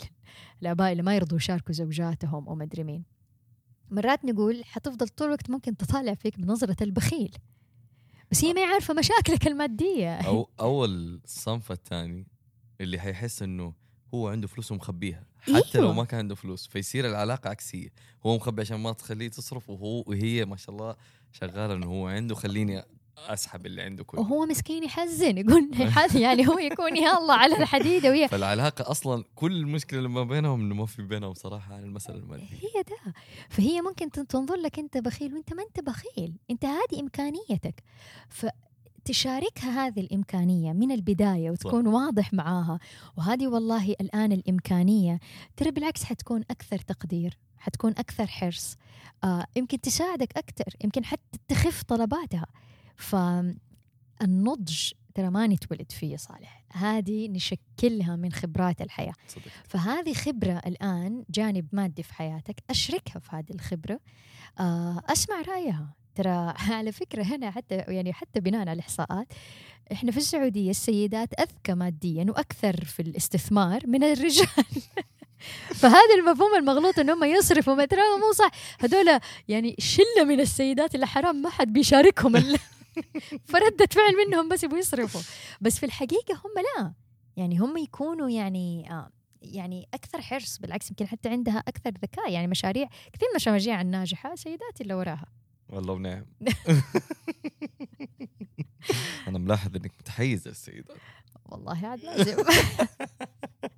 [0.62, 3.04] للاباء اللي ما يرضوا يشاركوا زوجاتهم أو مدري مين
[3.90, 7.36] مرات نقول حتفضل طول الوقت ممكن تطالع فيك بنظرة البخيل.
[8.30, 10.16] بس هي ما عارفه مشاكلك المادية.
[10.16, 12.26] أو أو الصنف الثاني
[12.80, 13.72] اللي حيحس إنه
[14.14, 15.24] هو عنده فلوس ومخبيها.
[15.40, 15.92] حتى لو أيوة.
[15.92, 17.88] ما كان عنده فلوس فيصير العلاقة عكسية.
[18.26, 20.96] هو مخبي عشان ما تخليه تصرف وهو وهي ما شاء الله
[21.32, 22.82] شغالة إنه هو عنده خليني
[23.18, 24.20] أسحب اللي عنده كله.
[24.20, 25.70] وهو مسكين يحزن يقول
[26.14, 30.60] يعني هو يكون يا الله على الحديده وهي فالعلاقة أصلا كل المشكلة اللي ما بينهم
[30.60, 33.12] إنه ما في بينهم صراحة عن المساله الماديه هي ده.
[33.50, 36.34] فهي ممكن تن- تنظر لك أنت بخيل وأنت ما أنت بخيل.
[36.50, 37.82] أنت هذه إمكانيتك.
[39.06, 42.78] فتشاركها هذه الإمكانية من البداية وتكون واضح معاها.
[43.16, 45.20] وهذه والله الآن الإمكانية.
[45.56, 48.76] ترى بالعكس حتكون أكثر تقدير حتكون أكثر حرص.
[49.24, 52.46] آه يمكن تساعدك أكثر يمكن حتى تخف طلباتها.
[52.96, 56.64] فالنضج ترى ما نتولد فيه صالح.
[56.72, 59.14] هذه نشكلها من خبرات الحياة.
[59.28, 59.42] صدق.
[59.64, 62.62] فهذه خبرة الآن جانب مادي في حياتك.
[62.70, 64.00] أشركها في هذه الخبرة.
[64.60, 65.94] آه، أسمع رأيها.
[66.16, 69.32] ترى على فكرة هنا حتى يعني حتى بناء على الإحصاءات
[69.92, 74.46] إحنا في السعودية السيدات أذكى ماديا وأكثر في الاستثمار من الرجال.
[75.80, 78.50] فهذا المفهوم المغلوط إن هم يصرفوا ما ترى مو صح.
[78.80, 82.32] هذول يعني شلة من السيدات اللي حرام ما حد بيشاركهم
[83.52, 85.20] فردة فعل منهم بس يبغوا يصرفوا.
[85.60, 86.92] بس في الحقيقة هم لا.
[87.36, 89.10] يعني هم يكونوا يعني آه
[89.42, 92.32] يعني أكثر حرص بالعكس يمكن حتى عندها أكثر ذكاء.
[92.32, 95.26] يعني مشاريع كثير من المشاريع الناجحة سيدات اللي وراها.
[95.68, 96.26] والله ونعم
[99.28, 100.96] أنا ملاحظ إنك متحيزة السيدات
[101.44, 102.36] والله عاد لازم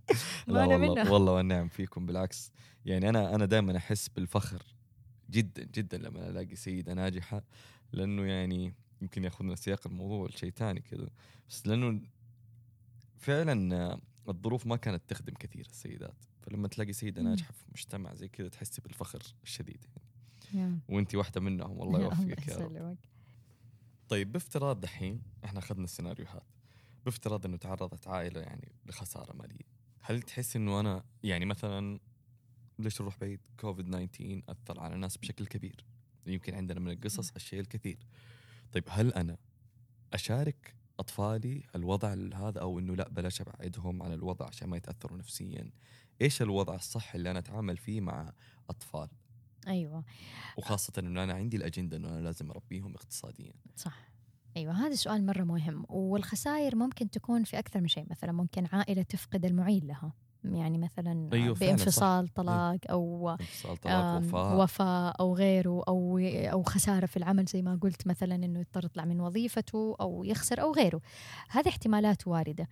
[0.47, 2.53] لا والله والله والنعم فيكم بالعكس.
[2.84, 4.62] يعني أنا أنا دائما أحس بالفخر
[5.30, 7.45] جدا جدا لما ألاقي سيدة ناجحة
[7.93, 11.09] لأنه يعني يمكن يأخذنا سياق الموضوع لشيء ثاني كذا.
[11.49, 12.01] بس لأنه
[13.16, 16.24] فعلا الظروف ما كانت تخدم كثير السيدات.
[16.43, 17.22] فلما تلاقي سيدة.
[17.22, 19.84] ناجحة في مجتمع زي كذا تحسي بالفخر الشديد.
[19.97, 20.07] يا.
[20.88, 22.96] وانت واحدة منهم والله يوفقك يا رب.
[24.09, 26.46] طيب بافتراض دحين إحنا أخذنا السيناريوهات.
[27.05, 29.78] بافتراض إنه تعرضت عائلة يعني لخسارة مالية.
[30.01, 32.01] هل تحس إنه أنا يعني مثلا
[32.78, 35.84] ليش نروح بعيد؟ كوفيد 19 أثر على الناس بشكل كبير.
[36.26, 37.99] يمكن عندنا من القصص الشيء الكثير.
[38.72, 39.36] طيب هل أنا
[40.12, 45.70] أشارك أطفالي الوضع هذا أو إنه لا بلاش أبعدهم عن الوضع عشان ما يتأثروا نفسيا؟
[46.22, 48.32] إيش الوضع الصح اللي أنا أتعامل فيه مع
[48.70, 49.09] أطفال؟
[49.69, 50.05] أيوه.
[50.59, 53.53] وخاصة إنه أنا عندي الأجندة إنه أنا لازم أربيهم اقتصاديا.
[53.77, 54.11] صح.
[54.57, 55.85] أيوه هذا سؤال مرة مهم.
[55.89, 58.07] والخسائر ممكن تكون في أكثر من شيء.
[58.11, 60.12] مثلا ممكن عائلة تفقد المعين لها.
[60.55, 61.61] يعني مثلا أيوة صح.
[61.61, 64.57] بانفصال طلاق أو انفصال طلاق آم، وفاة.
[64.59, 66.18] وفاة أو غيره أو
[66.53, 70.61] أو خسارة في العمل زي ما قلت مثلا إنه يضطر يطلع من وظيفته أو يخسر
[70.62, 71.01] أو غيره.
[71.51, 72.68] هذه احتمالات واردة.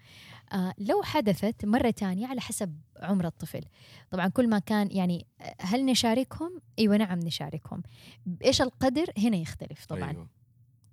[0.52, 3.64] آه لو حدثت مرة تانية على حسب عمر الطفل.
[4.10, 5.26] طبعا كل ما كان يعني
[5.60, 7.82] هل نشاركهم؟ أيوة نعم نشاركهم.
[8.44, 10.10] إيش القدر؟ هنا يختلف طبعا.
[10.10, 10.35] أيوة.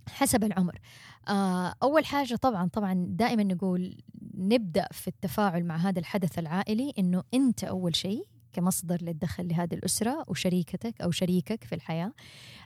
[0.10, 0.80] حسب العمر.
[1.28, 3.98] آه، أول حاجة طبعا طبعا دائما نقول
[4.38, 10.26] نبدأ في التفاعل مع هذا الحدث العائلي إنه أنت أول شيء كمصدر للدخل لهذه الأسرة
[10.28, 12.14] وشريكتك أو شريكك في الحياة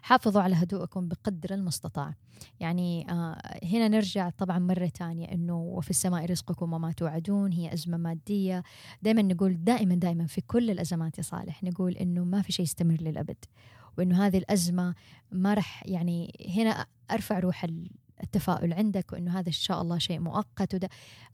[0.02, 2.14] حافظوا على هدوءكم بقدر المستطاع.
[2.60, 7.98] يعني آه هنا نرجع طبعا مرة تانية أنه وفي السماء رزقكم وما توعدون هي أزمة
[7.98, 8.64] مادية.
[9.02, 12.98] دائما نقول دائما دائما في كل الأزمات يا صالح نقول أنه ما في شيء يستمر
[13.02, 13.46] للأبد
[13.98, 14.96] وأنه هذه الأزمة
[15.32, 17.89] ما رح يعني هنا أرفع روح ال-
[18.24, 20.89] التفاؤل عندك وإنه هذا إن شاء الله شيء مؤقت وده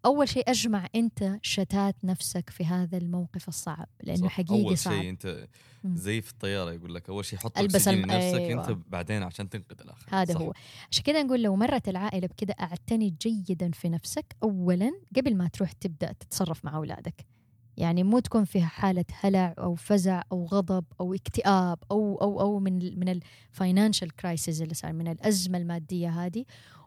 [0.05, 4.31] أول شيء أجمع أنت شتات نفسك في هذا الموقف الصعب لأنه صح.
[4.31, 5.47] حقيقي أول صعب شيء انت.
[5.85, 8.61] زي في الطيارة يقول لك أول شيء حط ألبس اكسجين لنفسك أيوة.
[8.69, 10.41] انت بعدين عشان تنقذ الآخر هذا صح.
[10.41, 10.53] هو
[10.91, 15.71] عشان كذا نقول لو مرت العائلة بكذا أعتني جيدا في نفسك اولا قبل ما تروح
[15.71, 17.25] تبدأ تتصرف مع أولادك
[17.77, 22.59] يعني مو تكون فيها حالة هلع أو فزع أو غضب أو اكتئاب أو أو أو
[22.59, 23.09] من من
[23.51, 26.45] ال financial crisis اللي صار من الأزمة المادية هذه.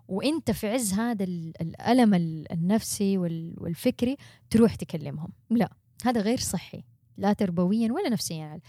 [0.08, 4.16] وأنت في عز هذا ال- الألم ال- النفسي وال- والفكري
[4.50, 5.28] تروح تكلمهم.
[5.50, 5.72] لا
[6.04, 6.84] هذا غير صحي
[7.16, 8.60] لا تربويا ولا نفسيا.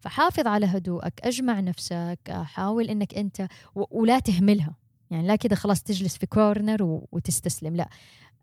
[0.00, 4.74] فحافظ على هدوءك أجمع نفسك حاول أنك أنت و- ولا تهملها.
[5.10, 7.76] يعني لا كده خلاص تجلس في كورنر وتستسلم.
[7.76, 7.88] لا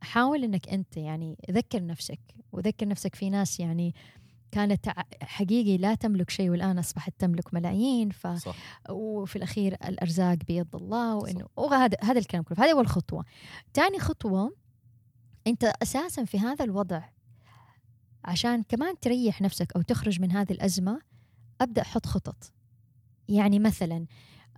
[0.03, 2.19] حاول إنك أنت يعني ذكر نفسك
[2.51, 3.95] وذكر نفسك في ناس يعني
[4.51, 4.89] كانت
[5.21, 8.55] حقيقي لا تملك شيء والآن أصبحت تملك ملايين ف صح.
[8.89, 13.25] وفي الأخير الأرزاق بيد الله وإنه وهذا هذا الكلام كله هذه أول خطوة.
[13.73, 14.55] ثاني خطوة
[15.47, 17.01] أنت أساسا في هذا الوضع
[18.25, 21.01] عشان كمان تريح نفسك أو تخرج من هذه الأزمة
[21.61, 22.53] أبدأ حط خطط.
[23.29, 24.05] يعني مثلا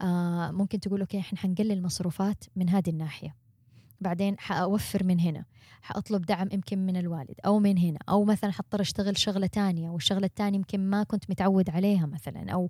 [0.02, 3.36] آه ممكن تقول okay إحنا حنقلل مصروفات من هذه الناحية.
[4.02, 5.46] بعدين حأوفر من هنا.
[5.82, 8.00] حأطلب دعم يمكن من الوالد أو من هنا.
[8.10, 12.52] أو مثلا حضطر أشتغل شغلة تانية والشغلة التانية يمكن ما كنت متعود عليها مثلا.
[12.52, 12.70] أو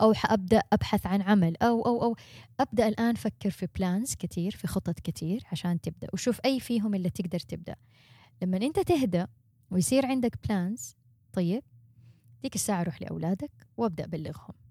[0.00, 1.56] أو حأبدأ أبحث عن عمل.
[1.62, 2.16] أو أو أو
[2.60, 6.08] أبدأ الآن فكر في plans كتير في خطط كتير عشان تبدأ.
[6.12, 7.76] وشوف أي فيهم اللي تقدر تبدأ.
[8.42, 9.24] لما أنت تهدى
[9.70, 10.96] ويصير عندك بلانز
[11.32, 11.62] طيب
[12.42, 14.65] ديك الساعة روح لأولادك وأبدأ بلغهم.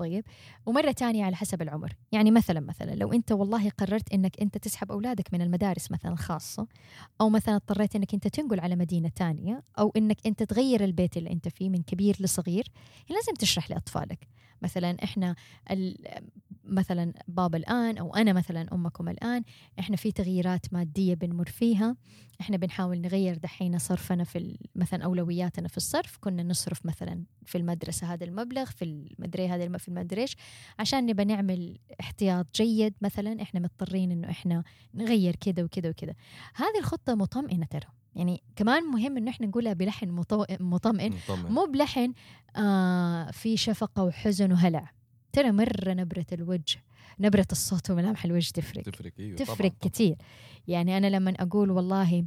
[0.00, 0.24] طيب
[0.66, 1.96] ومرة تانية على حسب العمر.
[2.12, 6.66] يعني مثلا مثلا لو أنت والله قررت أنك أنت تسحب أولادك من المدارس مثلا الخاصة
[7.20, 11.30] أو مثلا اضطريت أنك أنت تنقل على مدينة تانية أو أنك أنت تغير البيت اللي
[11.30, 12.64] أنت فيه من كبير لصغير
[13.10, 14.28] لازم تشرح لأطفالك.
[14.62, 15.34] مثلا إحنا
[16.64, 19.42] مثلا بابا الآن أو أنا مثلا أمكم الآن
[19.78, 21.96] إحنا في تغييرات مادية بنمر فيها.
[22.40, 26.18] إحنا بنحاول نغير دحين صرفنا في مثلا أولوياتنا في الصرف.
[26.20, 30.36] كنا نصرف مثلا في المدرسة هذا المبلغ في المدري هذا في المدري إيش.
[30.78, 36.14] عشان نبى نعمل احتياط جيد مثلا إحنا مضطرين إنه إحنا نغير كذا وكذا وكذا.
[36.54, 37.99] هذه الخطة مطمئنة ترى.
[38.16, 41.12] يعني كمان مهم إنه إحنا نقولها بلحن مطمئن, مطمئن.
[41.52, 42.12] مو بلحن
[42.56, 44.90] آه في شفقة وحزن وهلع.
[45.32, 46.82] ترى مرة نبرة الوجه
[47.20, 48.82] نبرة الصوت وملامح الوجه تفرق.
[48.82, 49.90] تفرق أيوه تفرق طبعًا.
[49.92, 50.16] كثير
[50.68, 52.24] يعني أنا لما أقول والله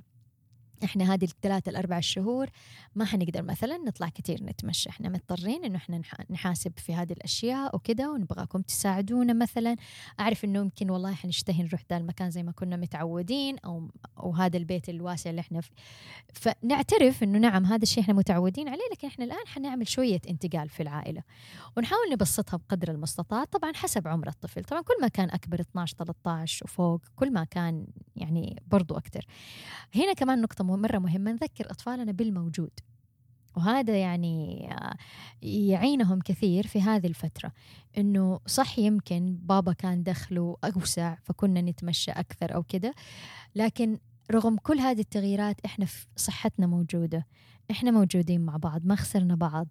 [0.84, 2.50] إحنا هذه الثلاثة الأربع شهور
[2.96, 4.90] ما حنقدر مثلا نطلع كثير نتمشى.
[4.90, 9.76] إحنا مضطرين إنه إحنا نحاسب في هذه الأشياء وكذا ونبغاكم تساعدونا مثلا.
[10.20, 13.88] أعرف إنه يمكن والله حنشتهي نروح ذا المكان زي ما كنا متعودين أو
[14.20, 15.74] أو هذا البيت الواسع اللي إحنا فيه
[16.34, 20.84] فنعترف إنه نعم هذا الشيء إحنا متعودين عليه لكن إحنا الآن حنعمل شوية انتقال في
[20.84, 21.24] العائلة.
[21.78, 24.64] ونحاول نبسطها بقدر المستطاع طبعا حسب عمر الطفل.
[24.64, 29.26] طبعا كل ما كان أكبر 12 13 وفوق كل ما كان يعني برضو أكثر
[29.96, 32.71] هنا كمان نقطة مرة مهمة نذكر أطفالنا بالموجود.
[33.57, 34.95] وهذا يعني آه،
[35.41, 37.51] يعينهم كثير في هذه الفترة.
[37.97, 42.93] إنه صح يمكن بابا كان دخله أوسع فكنا نتمشى أكثر أو كده
[43.55, 43.97] لكن
[44.32, 47.28] رغم كل هذه التغييرات إحنا صحتنا موجودة.
[47.71, 49.67] إحنا موجودين مع بعض ما خسرنا بعض.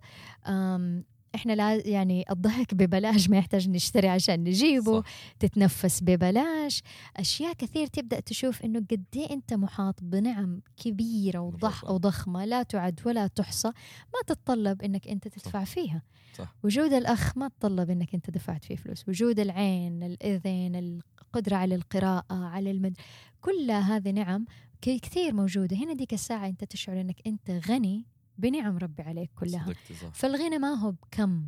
[1.35, 5.07] إحنا لا يعني الضحك ببلاش ما يحتاج نشتري عشان نجيبه صح.
[5.39, 6.83] تتنفس ببلاش
[7.17, 13.01] أشياء كثير تبدأ تشوف إنه قد إيه أنت محاط بنعم كبيرة وضخ وضخمة لا تعد
[13.07, 13.69] ولا تحصى
[14.15, 15.71] ما تتطلب إنك أنت تدفع صح.
[15.71, 16.03] فيها
[16.39, 16.55] صح.
[16.65, 22.25] وجود الأخ ما تطلب إنك أنت دفعت فيه فلوس وجود العين الإذن القدرة على القراءة
[22.35, 22.97] على المد
[23.41, 24.47] كل هذه نعم
[24.81, 28.07] كثير موجودة هنا ديك الساعة أنت تشعر إنك أنت غني
[28.39, 29.75] بنعم ربي عليك كلها.
[30.13, 31.45] فالغنى ما هو بكم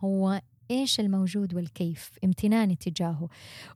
[0.00, 3.28] هو إيش الموجود والكيف امتناني تجاهه.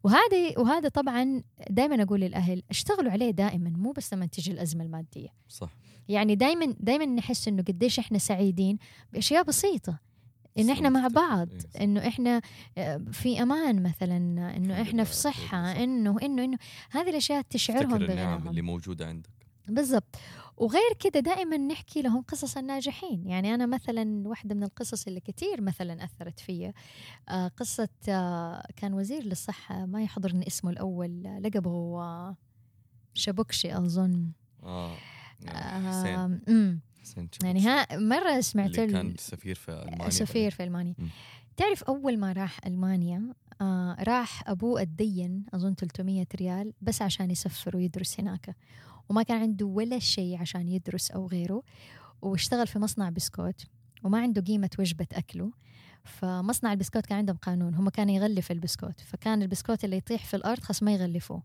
[0.03, 5.29] وهذا وهذا طبعا دائما أقول للأهل اشتغلوا عليه دائما مو بس لما تيجي الأزمة المادية.
[5.49, 5.71] صح.
[6.09, 8.79] يعني دائما دائما نحس إنه قديش إحنا سعيدين
[9.13, 9.99] بأشياء بسيطة.
[10.59, 12.41] ان إحنا مع بعض إيه، إنه إحنا
[12.79, 14.17] آه، في أمان مثلا
[14.57, 16.59] إنه إحنا في صحة إنه إنه إنه
[16.91, 19.38] هذه الأشياء تشعرهم بالنعم اللي موجودة عندك.
[19.69, 20.17] بالضبط.
[20.57, 23.27] وغير كده دائما نحكي لهم قصص الناجحين.
[23.27, 26.73] يعني أنا مثلا واحدة من القصص اللي كثير مثلا أثرت فيا
[27.29, 32.37] آه قصة آه كان وزير للصحة ما يحضرني اسمه الأول لقبه آه
[33.15, 34.33] شبكشي أظن.
[34.63, 34.93] آه,
[35.49, 36.39] آه
[37.43, 40.95] يعني ها مرة سمعت اللي كان سفير في ألمانيا سفير في ألمانيا.
[41.57, 47.77] تعرف أول ما راح ألمانيا آه راح أبوه الدين أظن 300 ريال بس عشان يسفر
[47.77, 48.57] ويدرس هناك.
[49.09, 51.63] وما كان عنده ولا شيء عشان يدرس أو غيره
[52.23, 53.67] واشتغل في مصنع بسكوت
[54.05, 55.51] وما عنده قيمة وجبة أكله.
[56.05, 59.01] فمصنع البسكوت كان عندهم قانون هم كانوا يغلف البسكوت.
[59.01, 61.43] فكان البسكوت اللي يطيح في الأرض خلاص ما يغلفوه.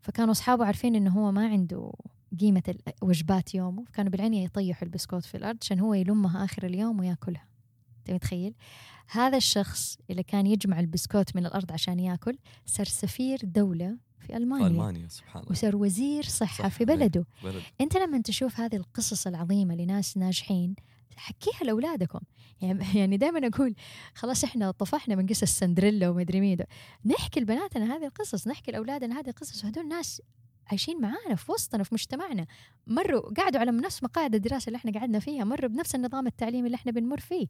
[0.00, 1.92] فكانوا أصحابه عارفين إنه هو ما عنده
[2.40, 7.46] قيمة وجبات يومه فكانوا بالعنية يطيحوا البسكوت في الأرض عشان هو يلمها آخر اليوم ويأكلها.
[7.98, 8.54] أنت متخيل؟
[9.10, 14.68] هذا الشخص اللي كان يجمع البسكوت من الأرض عشان يأكل صار سفير دولة في ألمانيا.
[14.68, 15.52] في ألمانيا سبحان الله.
[15.52, 17.26] وصار وزير صحة صح في بلده.
[17.44, 17.62] بلد.
[17.80, 20.74] أنت لما تشوف هذه القصص العظيمة لناس ناجحين
[21.16, 22.20] حكيها لأولادكم.
[22.62, 23.74] يعني يعني دائما أقول
[24.14, 26.58] خلاص إحنا طفحنا من قصص سندريلا ومدري مين
[27.04, 29.64] نحكي لبناتنا هذه القصص نحكي لأولادنا هذه القصص.
[29.64, 30.22] وهدول ناس
[30.70, 32.46] عايشين معانا في وسطنا في مجتمعنا.
[32.86, 36.74] مروا قعدوا على نفس مقاعد الدراسة اللي إحنا قعدنا فيها مروا بنفس النظام التعليمي اللي
[36.74, 37.46] إحنا بنمر فيه.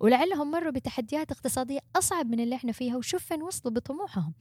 [0.00, 4.34] ولعلهم مروا بتحديات اقتصادية أصعب من اللي إحنا فيها وشوف فين وصلوا بطموحهم.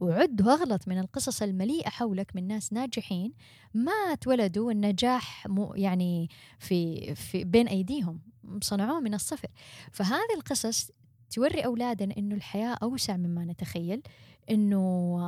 [0.00, 3.32] وعد وأغلط من القصص المليئة حولك من ناس ناجحين
[3.74, 6.28] ما اتولدوا النجاح مو يعني
[6.58, 8.20] في, في بين أيديهم
[8.62, 9.48] صنعوه من الصفر.
[9.92, 10.90] فهذه القصص
[11.30, 14.02] توري أولادنا أنه الحياة أوسع مما نتخيل.
[14.50, 15.20] إنه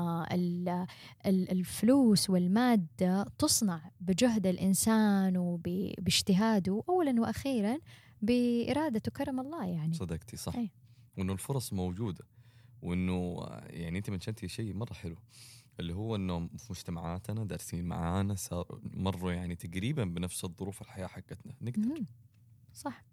[1.26, 7.78] الفلوس والمادة تصنع بجهد الإنسان وباجتهاده اولا وأخيرا
[8.22, 9.94] باراده كرم الله يعني.
[9.94, 10.56] صدقتي صح.
[10.56, 10.70] أي.
[11.18, 12.24] وإنه الفرص موجودة
[12.82, 15.16] وإنه يعني أنت منشنتي شيء مرة حلو
[15.80, 18.36] اللي هو إنه في مجتمعاتنا دارسين معانا
[18.84, 21.54] مروا يعني تقريبا بنفس الظروف الحياة حقتنا.
[21.60, 22.04] نقدر.
[22.74, 23.04] صح.